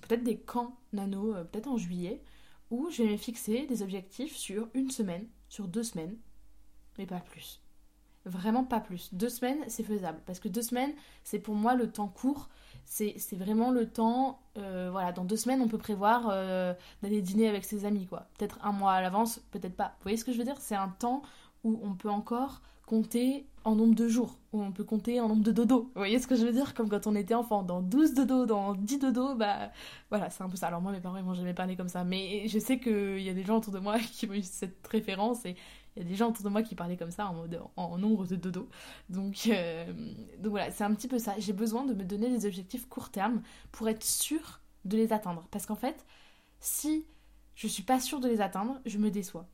peut-être 0.03 0.25
des 0.25 0.39
camps 0.39 0.77
nano 0.93 1.33
peut-être 1.45 1.69
en 1.69 1.77
juillet 1.77 2.23
où 2.71 2.91
je 2.91 3.05
vais 3.05 3.13
me 3.13 3.17
fixer 3.17 3.67
des 3.67 3.83
objectifs 3.83 4.37
sur 4.37 4.69
une 4.75 4.91
semaine, 4.91 5.27
sur 5.49 5.69
deux 5.69 5.83
semaines, 5.83 6.17
mais 6.99 7.07
pas 7.07 7.21
plus. 7.21 7.63
Vraiment 8.29 8.65
pas 8.65 8.81
plus. 8.81 9.13
Deux 9.15 9.29
semaines, 9.29 9.59
c'est 9.69 9.83
faisable. 9.83 10.21
Parce 10.27 10.39
que 10.39 10.49
deux 10.49 10.63
semaines, 10.63 10.93
c'est 11.25 11.39
pour 11.39 11.55
moi 11.55 11.75
le 11.75 11.91
temps 11.91 12.09
court. 12.09 12.49
C'est 12.85 13.17
vraiment 13.37 13.71
le 13.71 13.89
temps. 13.89 14.41
Euh, 14.57 14.89
voilà, 14.91 15.13
dans 15.13 15.25
deux 15.25 15.37
semaines, 15.37 15.61
on 15.61 15.69
peut 15.69 15.79
prévoir 15.79 16.29
euh, 16.31 16.73
d'aller 17.03 17.21
dîner 17.21 17.49
avec 17.49 17.65
ses 17.65 17.85
amis, 17.85 18.07
quoi. 18.07 18.29
Peut-être 18.39 18.59
un 18.63 18.73
mois 18.73 18.93
à 18.93 19.03
l'avance, 19.03 19.41
peut-être 19.51 19.77
pas. 19.77 19.95
Vous 19.99 20.05
voyez 20.05 20.17
ce 20.17 20.25
que 20.25 20.33
je 20.33 20.39
veux 20.39 20.45
dire? 20.45 20.57
C'est 20.59 20.75
un 20.75 20.89
temps 20.89 21.23
où 21.65 21.81
on 21.83 21.95
peut 21.95 22.11
encore 22.11 22.63
compter 22.89 23.47
en 23.65 23.75
nombre 23.77 23.95
de 23.95 24.09
jours, 24.09 24.39
où 24.53 24.63
on 24.63 24.73
peut 24.73 24.85
compter 24.85 25.21
en 25.21 25.29
nombre 25.29 25.43
de 25.43 25.53
dodos. 25.53 25.91
Vous 25.95 26.01
voyez 26.01 26.19
ce 26.19 26.27
que 26.27 26.37
je 26.37 26.47
veux 26.47 26.53
dire? 26.53 26.73
Comme 26.73 26.89
quand 26.89 27.07
on 27.07 27.15
était 27.15 27.35
enfant, 27.35 27.63
dans 27.63 27.83
12 27.83 28.15
dodos, 28.15 28.47
dans 28.47 28.75
10 28.75 28.99
dodos, 28.99 29.35
bah 29.35 29.71
voilà, 30.09 30.31
c'est 30.31 30.43
un 30.43 30.49
peu 30.49 30.57
ça. 30.57 30.69
Alors 30.69 30.81
moi, 30.81 30.91
mes 30.91 31.01
parents, 31.01 31.19
ils 31.19 31.25
m'ont 31.25 31.35
jamais 31.35 31.53
parlé 31.53 31.77
comme 31.77 31.91
ça, 31.91 32.03
mais 32.03 32.49
je 32.49 32.59
sais 32.59 32.81
qu'il 32.81 33.21
y 33.21 33.29
a 33.29 33.35
des 33.35 33.45
gens 33.45 33.59
autour 33.59 33.75
de 33.75 33.79
moi 33.79 33.99
qui 34.13 34.27
ont 34.27 34.33
eu 34.33 34.43
cette 34.43 34.87
référence 34.87 35.45
et 35.45 35.57
il 35.99 36.05
y 36.05 36.07
a 36.07 36.09
des 36.09 36.15
gens 36.15 36.29
autour 36.29 36.45
de 36.45 36.49
moi 36.49 36.63
qui 36.63 36.77
parlaient 36.77 36.97
comme 36.97 37.11
ça 37.11 37.27
en, 37.27 37.35
mode, 37.35 37.61
en, 37.77 37.99
nombre 37.99 38.25
de 38.25 38.37
dodos. 38.37 38.69
Donc, 39.09 39.49
euh, 39.49 39.93
donc 40.39 40.51
voilà, 40.51 40.71
c'est 40.71 40.85
un 40.85 40.95
petit 40.95 41.09
peu 41.09 41.19
ça. 41.19 41.35
J'ai 41.39 41.53
besoin 41.53 41.85
de 41.85 41.93
me 41.93 42.05
donner 42.05 42.31
des 42.31 42.47
objectifs 42.47 42.89
court 42.89 43.11
terme 43.11 43.43
pour 43.73 43.89
être 43.89 44.05
sûre 44.05 44.61
de 44.85 44.97
les 44.97 45.13
atteindre. 45.13 45.45
Parce 45.51 45.67
qu'en 45.67 45.75
fait, 45.75 46.07
si 46.61 47.05
je 47.57 47.67
suis 47.67 47.83
pas 47.83 47.99
sûre 47.99 48.21
de 48.21 48.29
les 48.29 48.41
atteindre, 48.41 48.81
je 48.87 48.99
me 48.99 49.11
déçois. 49.11 49.49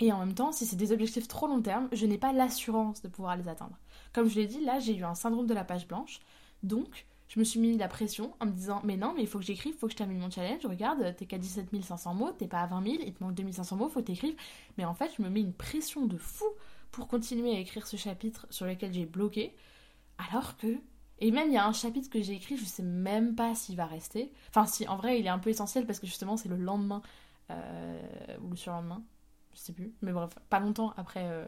Et 0.00 0.12
en 0.12 0.18
même 0.18 0.34
temps, 0.34 0.50
si 0.50 0.66
c'est 0.66 0.74
des 0.74 0.90
objectifs 0.90 1.28
trop 1.28 1.46
long 1.46 1.62
terme, 1.62 1.88
je 1.92 2.04
n'ai 2.04 2.18
pas 2.18 2.32
l'assurance 2.32 3.00
de 3.00 3.06
pouvoir 3.06 3.36
les 3.36 3.46
atteindre. 3.46 3.78
Comme 4.12 4.28
je 4.28 4.34
l'ai 4.34 4.48
dit, 4.48 4.64
là, 4.64 4.80
j'ai 4.80 4.96
eu 4.96 5.04
un 5.04 5.14
syndrome 5.14 5.46
de 5.46 5.54
la 5.54 5.62
page 5.62 5.86
blanche. 5.86 6.18
Donc, 6.64 7.06
je 7.34 7.40
me 7.40 7.44
suis 7.44 7.58
mis 7.58 7.76
la 7.76 7.88
pression 7.88 8.32
en 8.38 8.46
me 8.46 8.52
disant 8.52 8.80
Mais 8.84 8.96
non, 8.96 9.12
mais 9.16 9.22
il 9.22 9.26
faut 9.26 9.40
que 9.40 9.44
j'écrive, 9.44 9.74
il 9.74 9.78
faut 9.78 9.88
que 9.88 9.92
je 9.92 9.96
termine 9.96 10.20
mon 10.20 10.30
challenge. 10.30 10.64
Regarde, 10.64 11.16
t'es 11.16 11.26
qu'à 11.26 11.36
17 11.36 11.68
500 11.82 12.14
mots, 12.14 12.30
t'es 12.30 12.46
pas 12.46 12.60
à 12.60 12.66
20 12.68 12.84
000, 12.84 12.96
il 13.04 13.12
te 13.12 13.24
manque 13.24 13.34
2500 13.34 13.76
mots, 13.76 13.88
faut 13.88 14.00
que 14.00 14.06
t'écrives. 14.06 14.36
Mais 14.78 14.84
en 14.84 14.94
fait, 14.94 15.10
je 15.16 15.22
me 15.22 15.28
mets 15.28 15.40
une 15.40 15.52
pression 15.52 16.06
de 16.06 16.16
fou 16.16 16.44
pour 16.92 17.08
continuer 17.08 17.56
à 17.56 17.58
écrire 17.58 17.88
ce 17.88 17.96
chapitre 17.96 18.46
sur 18.50 18.66
lequel 18.66 18.92
j'ai 18.92 19.04
bloqué. 19.04 19.52
Alors 20.16 20.56
que. 20.56 20.78
Et 21.18 21.32
même, 21.32 21.48
il 21.48 21.54
y 21.54 21.56
a 21.56 21.66
un 21.66 21.72
chapitre 21.72 22.08
que 22.08 22.22
j'ai 22.22 22.34
écrit, 22.34 22.56
je 22.56 22.64
sais 22.64 22.82
même 22.84 23.34
pas 23.34 23.56
s'il 23.56 23.76
va 23.76 23.86
rester. 23.86 24.32
Enfin, 24.50 24.66
si, 24.66 24.86
en 24.86 24.96
vrai, 24.96 25.18
il 25.18 25.26
est 25.26 25.30
un 25.30 25.38
peu 25.40 25.50
essentiel 25.50 25.86
parce 25.86 25.98
que 25.98 26.06
justement, 26.06 26.36
c'est 26.36 26.48
le 26.48 26.56
lendemain 26.56 27.02
euh, 27.50 28.00
ou 28.42 28.50
le 28.50 28.56
surlendemain 28.56 29.02
je 29.54 29.60
sais 29.60 29.72
plus, 29.72 29.94
mais 30.02 30.12
bref, 30.12 30.30
pas 30.50 30.60
longtemps 30.60 30.92
après 30.96 31.22
euh, 31.24 31.46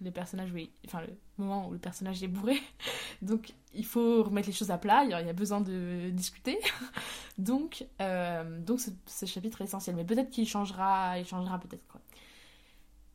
les 0.00 0.10
personnages, 0.10 0.52
oui, 0.52 0.70
enfin 0.86 1.00
le 1.00 1.12
moment 1.38 1.68
où 1.68 1.72
le 1.72 1.78
personnage 1.78 2.22
est 2.22 2.28
bourré. 2.28 2.58
Donc 3.22 3.54
il 3.74 3.84
faut 3.84 4.22
remettre 4.22 4.48
les 4.48 4.54
choses 4.54 4.70
à 4.70 4.78
plat, 4.78 5.04
il 5.04 5.10
y 5.10 5.14
a, 5.14 5.32
besoin 5.32 5.60
de 5.60 6.10
discuter. 6.10 6.58
donc 7.38 7.86
euh, 8.00 8.60
donc 8.60 8.80
ce, 9.06 9.26
chapitre 9.26 9.60
est 9.60 9.64
essentiel, 9.64 9.96
mais 9.96 10.04
peut-être 10.04 10.30
qu'il 10.30 10.48
changera, 10.48 11.18
il 11.18 11.26
changera 11.26 11.58
peut-être 11.58 11.86
quoi. 11.86 12.00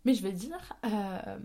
Mais 0.06 0.14
je 0.14 0.24
vais 0.24 0.32
dire, 0.32 0.74
euh, 0.86 1.40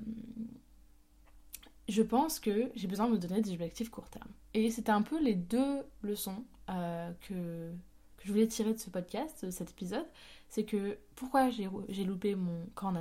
je 1.89 2.03
pense 2.03 2.41
que 2.41 2.71
j'ai 2.75 2.87
besoin 2.87 3.07
de 3.07 3.13
me 3.13 3.19
donner 3.19 3.41
des 3.41 3.53
objectifs 3.53 3.91
court 3.91 4.09
terme. 4.09 4.31
Et 4.55 4.71
c'était 4.71 4.93
un 4.93 5.03
peu 5.03 5.23
les 5.23 5.35
deux 5.35 5.83
leçons 6.03 6.45
que, 6.67 7.71
que 7.71 8.25
je 8.25 8.33
voulais 8.33 8.49
tirer 8.49 8.73
de 8.73 8.79
ce 8.79 8.91
podcast, 8.91 9.45
de 9.45 9.51
cet 9.51 9.71
épisode 9.71 10.07
c'est 10.49 10.65
que 10.65 10.99
pourquoi 11.15 11.51
j'ai 11.51 12.05
loupé 12.05 12.35
mon 12.35 12.67
corps 12.75 12.93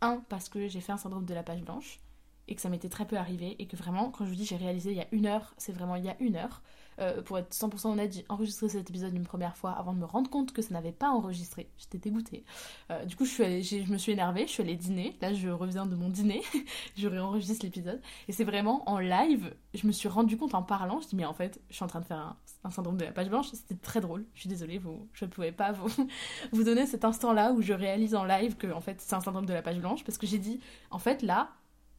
Un, 0.00 0.22
parce 0.28 0.48
que 0.48 0.68
j'ai 0.68 0.80
fait 0.80 0.92
un 0.92 0.96
syndrome 0.96 1.24
de 1.24 1.34
la 1.34 1.42
page 1.42 1.62
blanche 1.62 2.00
et 2.46 2.54
que 2.54 2.60
ça 2.60 2.68
m'était 2.68 2.88
très 2.88 3.06
peu 3.06 3.16
arrivé 3.16 3.56
et 3.58 3.66
que 3.66 3.76
vraiment, 3.76 4.10
quand 4.10 4.24
je 4.24 4.30
vous 4.30 4.36
dis 4.36 4.46
j'ai 4.46 4.56
réalisé 4.56 4.92
il 4.92 4.96
y 4.96 5.00
a 5.00 5.08
une 5.12 5.26
heure, 5.26 5.54
c'est 5.58 5.72
vraiment 5.72 5.96
il 5.96 6.04
y 6.04 6.08
a 6.08 6.16
une 6.20 6.36
heure. 6.36 6.62
Euh, 7.00 7.22
pour 7.22 7.38
être 7.38 7.52
100% 7.52 7.92
honnête, 7.92 8.12
j'ai 8.12 8.24
enregistré 8.28 8.68
cet 8.68 8.90
épisode 8.90 9.14
une 9.14 9.24
première 9.24 9.56
fois 9.56 9.72
avant 9.72 9.92
de 9.92 9.98
me 9.98 10.04
rendre 10.04 10.28
compte 10.30 10.52
que 10.52 10.62
ça 10.62 10.74
n'avait 10.74 10.92
pas 10.92 11.10
enregistré. 11.10 11.70
J'étais 11.78 11.98
dégoûtée. 11.98 12.44
Euh, 12.90 13.04
du 13.04 13.16
coup, 13.16 13.24
je, 13.24 13.90
me 13.92 13.98
suis 13.98 14.12
énervée, 14.12 14.46
je 14.46 14.52
suis 14.52 14.62
allée 14.62 14.76
dîner. 14.76 15.16
Là, 15.20 15.32
je 15.32 15.48
reviens 15.48 15.86
de 15.86 15.94
mon 15.94 16.08
dîner, 16.08 16.42
je 16.96 17.06
réenregistre 17.06 17.64
l'épisode. 17.64 18.00
Et 18.26 18.32
c'est 18.32 18.44
vraiment 18.44 18.88
en 18.88 18.98
live, 18.98 19.54
je 19.74 19.86
me 19.86 19.92
suis 19.92 20.08
rendu 20.08 20.36
compte 20.36 20.54
en 20.54 20.62
parlant, 20.62 21.00
je 21.00 21.08
dis 21.08 21.16
mais 21.16 21.24
en 21.24 21.34
fait, 21.34 21.60
je 21.70 21.76
suis 21.76 21.84
en 21.84 21.88
train 21.88 22.00
de 22.00 22.06
faire 22.06 22.36
un, 22.64 22.70
syndrome 22.70 22.96
de 22.96 23.04
la 23.04 23.12
page 23.12 23.28
blanche. 23.28 23.48
C'était 23.52 23.76
très 23.76 24.00
drôle. 24.00 24.24
Je 24.34 24.40
suis 24.40 24.48
désolée, 24.48 24.78
vous, 24.78 25.08
je 25.12 25.24
ne 25.24 25.30
pouvais 25.30 25.52
pas 25.52 25.72
vous, 25.72 25.90
vous 26.52 26.64
donner 26.64 26.86
cet 26.86 27.04
instant-là 27.04 27.52
où 27.52 27.62
je 27.62 27.72
réalise 27.72 28.14
en 28.14 28.24
live 28.24 28.56
que 28.56 28.66
en 28.72 28.80
fait 28.80 29.00
c'est 29.00 29.14
un 29.14 29.20
syndrome 29.20 29.46
de 29.46 29.52
la 29.52 29.62
page 29.62 29.78
blanche 29.78 30.04
parce 30.04 30.18
que 30.18 30.26
j'ai 30.26 30.38
dit 30.38 30.60
en 30.90 30.98
fait 30.98 31.22
là 31.22 31.50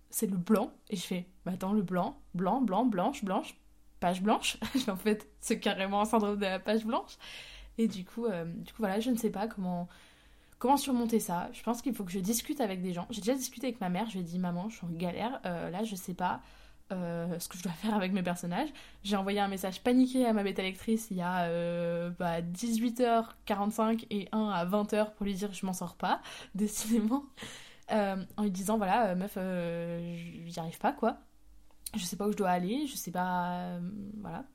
c'est 0.10 0.30
le 0.30 0.38
blanc 0.38 0.72
et 0.90 0.96
je 0.96 1.02
fais 1.02 1.28
bah 1.46 1.52
attends 1.54 1.74
le 1.74 1.82
blanc 1.82 2.20
blanc 2.34 2.62
blanc 2.62 2.86
blanche 2.86 3.24
blanche 3.24 3.56
page 4.00 4.22
blanche. 4.22 4.58
en 4.88 4.96
fait, 4.96 5.28
c'est 5.40 5.60
carrément 5.60 6.02
un 6.02 6.06
syndrome 6.06 6.38
de 6.38 6.46
la 6.46 6.60
page 6.60 6.86
blanche. 6.86 7.18
Et 7.78 7.88
du 7.88 8.04
coup, 8.04 8.26
euh, 8.26 8.46
du 8.46 8.74
coup, 8.74 8.80
voilà, 8.80 9.00
je 9.00 9.10
ne 9.10 9.16
sais 9.16 9.30
pas 9.30 9.48
comment, 9.48 9.88
comment 10.58 10.78
surmonter 10.78 11.20
ça. 11.20 11.50
Je 11.54 11.64
pense 11.64 11.82
qu'il 11.82 11.94
faut 11.94 12.04
que 12.04 12.12
je 12.12 12.20
discute 12.20 12.60
avec 12.60 12.82
des 12.82 12.94
gens. 12.94 13.08
J'ai 13.10 13.22
déjà 13.22 13.36
discuté 13.36 13.68
avec 13.68 13.80
ma 13.80 13.90
mère, 13.90 14.08
je 14.08 14.14
lui 14.14 14.20
ai 14.20 14.24
dit 14.24 14.38
Maman, 14.38 14.70
je 14.70 14.78
suis 14.78 14.86
en 14.86 14.90
galère. 14.90 15.40
Euh, 15.46 15.70
là, 15.70 15.84
je 15.84 15.96
sais 15.96 16.14
pas 16.14 16.42
euh, 16.92 17.40
ce 17.40 17.48
que 17.48 17.58
je 17.58 17.64
dois 17.64 17.72
faire 17.82 17.96
avec 17.96 18.12
mes 18.12 18.22
personnages. 18.22 18.68
J'ai 19.04 19.16
envoyé 19.16 19.40
un 19.40 19.48
message 19.48 19.82
paniqué 19.82 20.26
à 20.26 20.34
ma 20.34 20.44
bêta 20.44 20.62
lectrice 20.62 21.08
il 21.12 21.18
y 21.18 21.22
a 21.22 21.48
18h45 22.20 23.78
bah, 23.78 24.06
et 24.10 24.28
un 24.34 24.50
à 24.50 24.66
20h 24.66 25.14
pour 25.14 25.26
lui 25.26 25.36
dire 25.36 25.54
Je 25.54 25.66
m'en 25.66 25.74
sors 25.74 25.96
pas, 25.96 26.22
décidément. 26.56 27.24
en 27.90 28.44
lui 28.44 28.52
disant 28.52 28.78
Voilà, 28.78 29.16
meuf, 29.16 29.38
j'y 30.48 30.60
arrive 30.60 30.80
pas, 30.80 30.92
quoi 30.92 31.18
je 31.96 32.04
sais 32.04 32.16
pas 32.16 32.28
où 32.28 32.32
je 32.32 32.38
dois 32.38 32.50
aller, 32.50 32.88
je 32.88 32.96
sais 32.96 33.12
pas. 33.12 33.52
Euh, 33.52 33.80
voilà. 34.22 34.46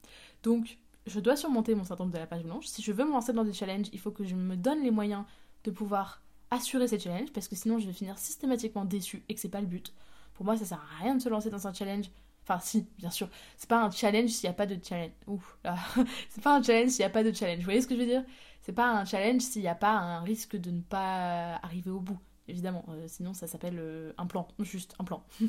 Donc, 0.42 0.78
je 1.06 1.20
dois 1.20 1.36
surmonter 1.36 1.74
mon 1.74 1.84
syndrome 1.84 2.10
de 2.10 2.18
la 2.18 2.26
page 2.26 2.42
blanche. 2.42 2.66
Si 2.66 2.82
je 2.82 2.92
veux 2.92 3.04
me 3.04 3.10
lancer 3.10 3.32
dans 3.32 3.44
des 3.44 3.52
challenges, 3.52 3.88
il 3.92 3.98
faut 3.98 4.10
que 4.10 4.24
je 4.24 4.34
me 4.34 4.56
donne 4.56 4.82
les 4.82 4.90
moyens 4.90 5.24
de 5.64 5.70
pouvoir 5.70 6.22
assurer 6.50 6.88
ces 6.88 6.98
challenges 6.98 7.32
parce 7.32 7.48
que 7.48 7.56
sinon 7.56 7.78
je 7.78 7.86
vais 7.86 7.92
finir 7.92 8.18
systématiquement 8.18 8.84
déçu 8.84 9.22
et 9.28 9.34
que 9.34 9.40
c'est 9.40 9.48
pas 9.48 9.60
le 9.60 9.66
but. 9.66 9.92
Pour 10.34 10.44
moi, 10.44 10.56
ça 10.56 10.64
sert 10.64 10.78
à 10.78 11.02
rien 11.02 11.14
de 11.16 11.22
se 11.22 11.28
lancer 11.28 11.50
dans 11.50 11.66
un 11.66 11.72
challenge. 11.72 12.10
Enfin, 12.42 12.58
si, 12.60 12.86
bien 12.98 13.10
sûr. 13.10 13.28
C'est 13.56 13.68
pas 13.68 13.82
un 13.82 13.90
challenge 13.90 14.30
s'il 14.30 14.48
n'y 14.48 14.52
a 14.52 14.56
pas 14.56 14.66
de 14.66 14.78
challenge. 14.82 15.12
Ouf, 15.26 15.58
là. 15.64 15.76
c'est 16.28 16.42
pas 16.42 16.56
un 16.56 16.62
challenge 16.62 16.90
s'il 16.90 17.00
n'y 17.00 17.06
a 17.06 17.10
pas 17.10 17.24
de 17.24 17.32
challenge. 17.32 17.58
Vous 17.58 17.64
voyez 17.64 17.80
ce 17.80 17.86
que 17.86 17.94
je 17.94 18.00
veux 18.00 18.06
dire? 18.06 18.24
C'est 18.62 18.72
pas 18.72 18.90
un 18.90 19.04
challenge 19.04 19.42
s'il 19.42 19.62
n'y 19.62 19.68
a 19.68 19.74
pas 19.74 19.92
un 19.92 20.20
risque 20.20 20.56
de 20.56 20.70
ne 20.70 20.80
pas 20.80 21.56
arriver 21.62 21.90
au 21.90 22.00
bout 22.00 22.18
évidemment. 22.48 22.84
Euh, 22.88 23.04
sinon, 23.06 23.34
ça 23.34 23.46
s'appelle 23.46 23.78
euh, 23.78 24.12
un 24.18 24.26
plan, 24.26 24.48
juste 24.60 24.94
un 24.98 25.04
plan. 25.04 25.24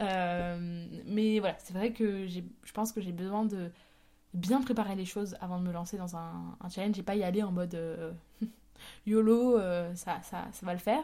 Euh, 0.00 0.86
mais 1.06 1.40
voilà, 1.40 1.56
c'est 1.58 1.72
vrai 1.72 1.92
que 1.92 2.28
je 2.28 2.72
pense 2.72 2.92
que 2.92 3.00
j'ai 3.00 3.10
besoin 3.10 3.44
de 3.44 3.72
bien 4.32 4.62
préparer 4.62 4.94
les 4.94 5.04
choses 5.04 5.36
avant 5.40 5.58
de 5.58 5.64
me 5.64 5.72
lancer 5.72 5.96
dans 5.96 6.16
un, 6.16 6.56
challenge 6.70 6.96
et 6.98 7.02
pas 7.02 7.16
y 7.16 7.24
aller 7.24 7.42
en 7.42 7.50
mode 7.50 7.76
YOLO, 9.06 9.58
ça, 9.96 10.22
ça, 10.22 10.46
ça 10.52 10.66
va 10.66 10.72
le 10.72 10.78
faire. 10.78 11.02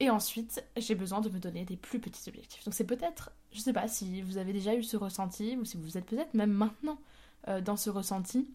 Et 0.00 0.10
ensuite, 0.10 0.64
j'ai 0.76 0.96
besoin 0.96 1.20
de 1.20 1.28
me 1.28 1.38
donner 1.38 1.64
des 1.64 1.76
plus 1.76 2.00
petits 2.00 2.28
objectifs. 2.28 2.64
Donc 2.64 2.74
c'est 2.74 2.86
peut-être, 2.86 3.30
je 3.52 3.60
sais 3.60 3.72
pas 3.72 3.86
si 3.86 4.20
vous 4.22 4.36
avez 4.36 4.52
déjà 4.52 4.74
eu 4.74 4.82
ce 4.82 4.96
ressenti 4.96 5.56
ou 5.56 5.64
si 5.64 5.76
vous 5.76 5.96
êtes 5.96 6.06
peut-être 6.06 6.34
même 6.34 6.52
maintenant 6.52 6.98
dans 7.62 7.76
ce 7.76 7.90
ressenti. 7.90 8.50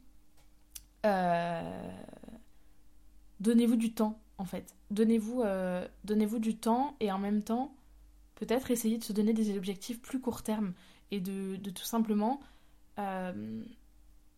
Donnez-vous 3.40 3.78
du 3.78 3.94
temps 3.94 4.20
en 4.44 4.46
fait. 4.46 4.76
Donnez-vous 4.92 5.42
euh, 5.42 5.88
donnez-vous 6.04 6.40
du 6.40 6.58
temps 6.58 6.96
et 7.00 7.12
en 7.12 7.18
même 7.18 7.42
temps, 7.42 7.74
peut-être 8.36 8.72
essayer 8.72 8.98
de 8.98 9.04
se 9.04 9.14
donner 9.14 9.32
des 9.34 9.56
objectifs 9.58 10.02
plus 10.02 10.20
court 10.20 10.44
terme 10.44 10.74
et 11.12 11.22
de, 11.22 11.56
tout 11.70 11.86
simplement 11.86 12.42
euh, 13.00 13.64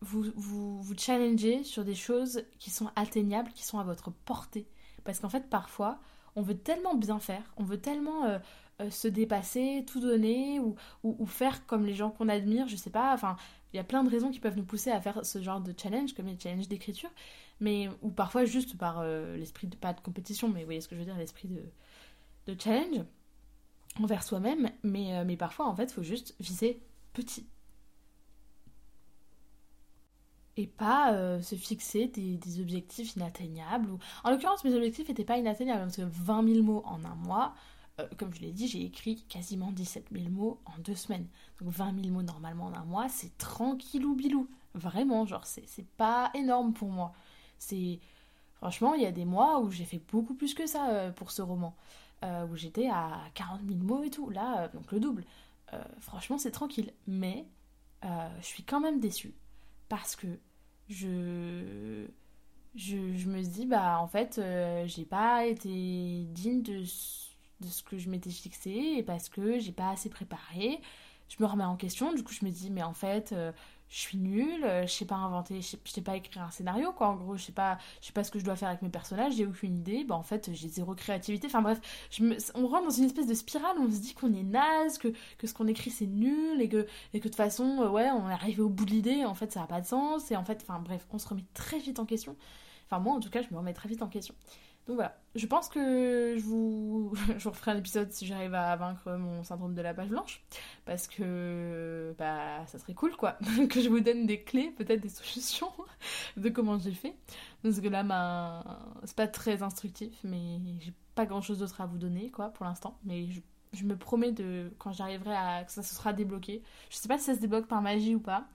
vous, 0.00 0.26
vous, 0.36 0.80
vous 0.80 0.94
challenger 0.96 1.64
sur 1.64 1.84
des 1.84 1.96
choses 1.96 2.44
qui 2.60 2.70
sont 2.70 2.88
atteignables, 2.94 3.50
qui 3.52 3.64
sont 3.64 3.80
à 3.80 3.84
votre 3.84 4.10
portée. 4.10 4.68
Parce 5.02 5.18
qu'en 5.18 5.28
fait, 5.28 5.50
parfois, 5.50 5.98
on 6.36 6.42
veut 6.42 6.56
tellement 6.56 6.94
bien 6.94 7.18
faire, 7.18 7.42
on 7.56 7.64
veut 7.64 7.80
tellement 7.80 8.24
euh, 8.24 8.38
se 8.90 9.08
dépasser, 9.08 9.84
tout 9.88 10.00
donner, 10.00 10.60
ou, 11.02 11.26
faire 11.26 11.66
comme 11.66 11.84
les 11.84 11.94
gens 11.94 12.10
qu'on 12.10 12.28
admire, 12.28 12.68
je 12.68 12.76
sais 12.76 12.90
pas, 12.90 13.12
enfin, 13.12 13.36
il 13.72 13.76
y 13.76 13.80
a 13.80 13.84
plein 13.84 14.04
de 14.04 14.10
raisons 14.10 14.30
qui 14.30 14.38
peuvent 14.38 14.56
nous 14.56 14.64
pousser 14.64 14.90
à 14.90 15.00
faire 15.00 15.24
ce 15.24 15.42
genre 15.42 15.60
de 15.60 15.74
challenge, 15.76 16.14
comme 16.14 16.26
les 16.26 16.38
challenges 16.38 16.68
d'écriture 16.68 17.10
mais 17.60 17.88
ou 18.02 18.10
parfois 18.10 18.44
juste 18.44 18.76
par 18.76 19.00
euh, 19.00 19.36
l'esprit 19.36 19.66
de 19.66 19.76
pas 19.76 19.92
de 19.92 20.00
compétition 20.00 20.48
mais 20.48 20.60
vous 20.60 20.66
voyez 20.66 20.80
ce 20.80 20.88
que 20.88 20.94
je 20.94 21.00
veux 21.00 21.06
dire 21.06 21.16
l'esprit 21.16 21.48
de, 21.48 22.56
challenge 22.58 23.04
envers 24.00 24.22
soi-même 24.22 24.70
mais, 24.82 25.16
euh, 25.16 25.24
mais 25.24 25.36
parfois 25.36 25.66
en 25.66 25.74
fait 25.74 25.90
faut 25.90 26.02
juste 26.02 26.34
viser 26.38 26.80
petit 27.12 27.46
et 30.58 30.66
pas 30.66 31.12
euh, 31.12 31.40
se 31.40 31.54
fixer 31.54 32.06
des, 32.06 32.60
objectifs 32.60 33.16
inatteignables 33.16 33.90
ou... 33.90 33.98
en 34.24 34.30
l'occurrence 34.30 34.64
mes 34.64 34.74
objectifs 34.74 35.08
n'étaient 35.08 35.24
pas 35.24 35.38
inatteignables 35.38 35.82
parce 35.82 35.96
que 35.96 36.02
20 36.02 36.48
000 36.54 36.62
mots 36.62 36.82
en 36.84 37.04
un 37.04 37.14
mois 37.14 37.54
comme 38.18 38.34
je 38.34 38.40
l'ai 38.40 38.52
dit, 38.52 38.68
j'ai 38.68 38.84
écrit 38.84 39.24
quasiment 39.28 39.72
17 39.72 40.08
000 40.12 40.28
mots 40.28 40.60
en 40.66 40.78
deux 40.80 40.94
semaines. 40.94 41.26
Donc 41.60 41.70
20 41.70 42.02
000 42.02 42.14
mots 42.14 42.22
normalement 42.22 42.66
en 42.66 42.74
un 42.74 42.84
mois, 42.84 43.08
c'est 43.08 43.36
tranquillou 43.38 44.14
bilou. 44.14 44.48
Vraiment, 44.74 45.24
genre, 45.24 45.46
c'est 45.46 45.86
pas 45.96 46.30
énorme 46.34 46.74
pour 46.74 46.90
moi. 46.90 47.14
C'est 47.58 48.00
franchement, 48.56 48.94
il 48.94 49.02
y 49.02 49.06
a 49.06 49.12
des 49.12 49.24
mois 49.24 49.60
où 49.60 49.70
j'ai 49.70 49.84
fait 49.84 50.00
beaucoup 50.10 50.34
plus 50.34 50.54
que 50.54 50.66
ça 50.66 50.90
euh, 50.90 51.10
pour 51.12 51.30
ce 51.30 51.42
roman, 51.42 51.76
euh, 52.24 52.46
où 52.46 52.56
j'étais 52.56 52.88
à 52.88 53.20
40 53.34 53.60
000 53.66 53.78
mots 53.80 54.02
et 54.02 54.10
tout. 54.10 54.30
Là, 54.30 54.62
euh, 54.62 54.68
donc 54.74 54.90
le 54.92 55.00
double. 55.00 55.24
franchement, 56.00 56.38
c'est 56.38 56.52
tranquille, 56.52 56.92
mais 57.06 57.46
je 58.02 58.46
suis 58.46 58.62
quand 58.62 58.80
même 58.80 59.00
déçue 59.00 59.34
parce 59.88 60.14
que 60.14 60.28
je 60.88 62.06
je, 62.76 62.96
me 63.28 63.42
dis, 63.42 63.66
bah 63.66 63.98
en 64.00 64.06
fait, 64.06 64.40
j'ai 64.86 65.04
pas 65.04 65.46
été 65.46 66.24
digne 66.28 66.62
de, 66.62 66.78
de 66.80 67.66
ce 67.68 67.82
que 67.82 67.98
je 67.98 68.08
m'étais 68.10 68.30
fixé 68.30 68.70
et 68.98 69.02
parce 69.02 69.28
que 69.28 69.58
j'ai 69.58 69.72
pas 69.72 69.90
assez 69.90 70.08
préparé. 70.10 70.80
Je 71.28 71.36
me 71.40 71.46
remets 71.46 71.64
en 71.64 71.76
question, 71.76 72.12
du 72.12 72.22
coup 72.22 72.32
je 72.32 72.44
me 72.44 72.50
dis, 72.50 72.70
mais 72.70 72.84
en 72.84 72.92
fait, 72.94 73.34
je 73.88 73.98
suis 73.98 74.18
nulle, 74.18 74.64
euh, 74.64 74.86
je 74.86 74.92
sais 74.92 75.04
pas 75.04 75.14
inventer, 75.14 75.60
je 75.60 75.68
sais, 75.68 75.78
sais, 75.84 76.00
pas 76.00 76.16
écrire 76.16 76.42
un 76.42 76.50
scénario 76.50 76.92
quoi 76.92 77.08
en 77.08 77.16
gros, 77.16 77.36
je 77.36 77.44
sais 77.44 77.52
pas 77.52 77.78
je 78.00 78.06
sais 78.06 78.12
pas 78.12 78.24
ce 78.24 78.30
que 78.30 78.38
je 78.38 78.44
dois 78.44 78.56
faire 78.56 78.68
avec 78.68 78.82
mes 78.82 78.88
personnages, 78.88 79.34
j'ai 79.34 79.46
aucune 79.46 79.76
idée, 79.76 80.04
bah 80.04 80.16
en 80.16 80.22
fait 80.22 80.50
j'ai 80.52 80.68
zéro 80.68 80.94
créativité, 80.94 81.46
enfin 81.46 81.62
bref, 81.62 81.80
je 82.10 82.24
me, 82.24 82.36
on 82.54 82.66
rentre 82.66 82.84
dans 82.84 82.90
une 82.90 83.04
espèce 83.04 83.26
de 83.26 83.34
spirale 83.34 83.78
où 83.78 83.84
on 83.84 83.90
se 83.90 84.00
dit 84.00 84.14
qu'on 84.14 84.34
est 84.34 84.42
naze, 84.42 84.98
que, 84.98 85.08
que 85.38 85.46
ce 85.46 85.54
qu'on 85.54 85.66
écrit 85.68 85.90
c'est 85.90 86.06
nul 86.06 86.60
et 86.60 86.68
que, 86.68 86.86
et 87.14 87.20
que 87.20 87.24
de 87.24 87.28
toute 87.28 87.36
façon 87.36 87.82
euh, 87.82 87.88
ouais 87.88 88.10
on 88.10 88.28
est 88.28 88.32
arrivé 88.32 88.62
au 88.62 88.68
bout 88.68 88.84
de 88.84 88.90
l'idée, 88.90 89.24
en 89.24 89.34
fait 89.34 89.52
ça 89.52 89.62
a 89.62 89.66
pas 89.66 89.80
de 89.80 89.86
sens 89.86 90.30
et 90.30 90.36
en 90.36 90.44
fait 90.44 90.64
enfin 90.68 90.80
bref 90.80 91.06
on 91.12 91.18
se 91.18 91.28
remet 91.28 91.44
très 91.54 91.78
vite 91.78 91.98
en 92.00 92.06
question, 92.06 92.36
enfin 92.86 93.00
moi 93.00 93.14
en 93.14 93.20
tout 93.20 93.30
cas 93.30 93.42
je 93.42 93.48
me 93.52 93.58
remets 93.58 93.74
très 93.74 93.88
vite 93.88 94.02
en 94.02 94.08
question. 94.08 94.34
Donc 94.86 94.96
voilà, 94.96 95.16
je 95.34 95.46
pense 95.46 95.68
que 95.68 96.36
je 96.38 96.44
vous, 96.44 97.12
je 97.38 97.44
vous 97.44 97.50
referai 97.50 97.72
un 97.72 97.76
épisode 97.76 98.12
si 98.12 98.24
j'arrive 98.24 98.54
à 98.54 98.76
vaincre 98.76 99.10
mon 99.16 99.42
syndrome 99.42 99.74
de 99.74 99.82
la 99.82 99.94
page 99.94 100.08
blanche. 100.08 100.44
Parce 100.84 101.08
que 101.08 102.14
bah, 102.18 102.64
ça 102.66 102.78
serait 102.78 102.94
cool 102.94 103.16
quoi. 103.16 103.36
que 103.70 103.80
je 103.80 103.88
vous 103.88 104.00
donne 104.00 104.26
des 104.26 104.42
clés, 104.42 104.70
peut-être 104.70 105.00
des 105.00 105.08
solutions 105.08 105.72
de 106.36 106.48
comment 106.48 106.78
j'ai 106.78 106.92
fait. 106.92 107.16
Parce 107.62 107.80
que 107.80 107.88
là, 107.88 108.04
bah, 108.04 108.62
c'est 109.04 109.16
pas 109.16 109.26
très 109.26 109.62
instructif, 109.62 110.14
mais 110.22 110.60
j'ai 110.80 110.92
pas 111.16 111.26
grand 111.26 111.40
chose 111.40 111.58
d'autre 111.58 111.80
à 111.80 111.86
vous 111.86 111.98
donner 111.98 112.30
quoi 112.30 112.50
pour 112.50 112.64
l'instant. 112.64 112.98
Mais 113.04 113.26
je, 113.72 113.84
me 113.84 113.96
promets 113.96 114.32
de 114.32 114.72
quand 114.78 114.92
j'arriverai 114.92 115.36
à 115.36 115.64
que 115.64 115.72
ça 115.72 115.82
se 115.82 115.94
sera 115.94 116.12
débloqué. 116.12 116.62
Je 116.90 116.96
sais 116.96 117.08
pas 117.08 117.18
si 117.18 117.24
ça 117.24 117.34
se 117.34 117.40
débloque 117.40 117.66
par 117.66 117.82
magie 117.82 118.14
ou 118.14 118.20
pas. 118.20 118.46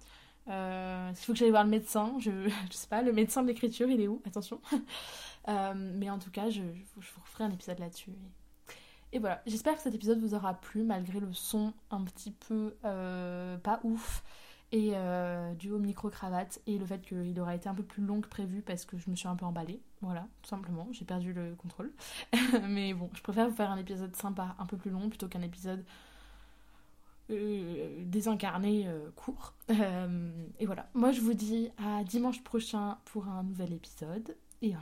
Euh, 0.47 1.09
il 1.11 1.15
faut 1.17 1.33
que 1.33 1.39
j'aille 1.39 1.51
voir 1.51 1.63
le 1.63 1.69
médecin. 1.69 2.13
Je, 2.19 2.31
je 2.71 2.73
sais 2.73 2.87
pas, 2.87 3.01
le 3.01 3.13
médecin 3.13 3.43
de 3.43 3.47
l'écriture, 3.47 3.89
il 3.89 4.01
est 4.01 4.07
où? 4.07 4.21
Attention. 4.25 4.61
Euh, 5.47 5.73
mais 5.75 6.09
en 6.09 6.19
tout 6.19 6.31
cas, 6.31 6.49
je, 6.49 6.61
vous 6.61 7.21
referai 7.21 7.43
un 7.43 7.51
épisode 7.51 7.79
là-dessus. 7.79 8.11
Et, 9.13 9.19
voilà, 9.19 9.41
j'espère 9.45 9.75
que 9.75 9.81
cet 9.81 9.93
épisode 9.93 10.19
vous 10.19 10.33
aura 10.33 10.53
plu 10.53 10.83
malgré 10.83 11.19
le 11.19 11.33
son 11.33 11.73
un 11.89 12.03
petit 12.03 12.31
peu 12.31 12.77
euh, 12.85 13.57
pas 13.57 13.81
ouf 13.83 14.23
et 14.71 14.91
euh, 14.93 15.53
du 15.55 15.69
haut 15.69 15.79
micro-cravate 15.79 16.61
et 16.65 16.77
le 16.77 16.85
fait 16.85 17.01
qu'il 17.01 17.37
aura 17.41 17.55
été 17.55 17.67
un 17.67 17.75
peu 17.75 17.83
plus 17.83 18.05
long 18.05 18.21
que 18.21 18.29
prévu 18.29 18.61
parce 18.61 18.85
que 18.85 18.97
je 18.97 19.09
me 19.09 19.15
suis 19.17 19.27
un 19.27 19.35
peu 19.35 19.45
emballée. 19.45 19.81
Voilà, 19.99 20.27
tout 20.41 20.49
simplement, 20.49 20.87
j'ai 20.91 21.03
perdu 21.03 21.33
le 21.33 21.55
contrôle. 21.55 21.91
mais 22.69 22.93
bon, 22.93 23.09
je 23.13 23.21
préfère 23.21 23.49
vous 23.49 23.55
faire 23.55 23.69
un 23.69 23.77
épisode 23.77 24.15
sympa, 24.15 24.55
un 24.59 24.65
peu 24.65 24.77
plus 24.77 24.91
long 24.91 25.09
plutôt 25.09 25.27
qu'un 25.27 25.41
épisode 25.41 25.83
désincarné 27.29 28.89
court. 29.15 29.53
et 29.69 30.65
voilà, 30.65 30.89
moi 30.93 31.13
je 31.13 31.21
vous 31.21 31.33
dis 31.33 31.69
à 31.77 32.03
dimanche 32.03 32.43
prochain 32.43 32.97
pour 33.05 33.27
un 33.27 33.43
nouvel 33.43 33.71
épisode. 33.73 34.35
Et 34.61 34.75
en 34.75 34.81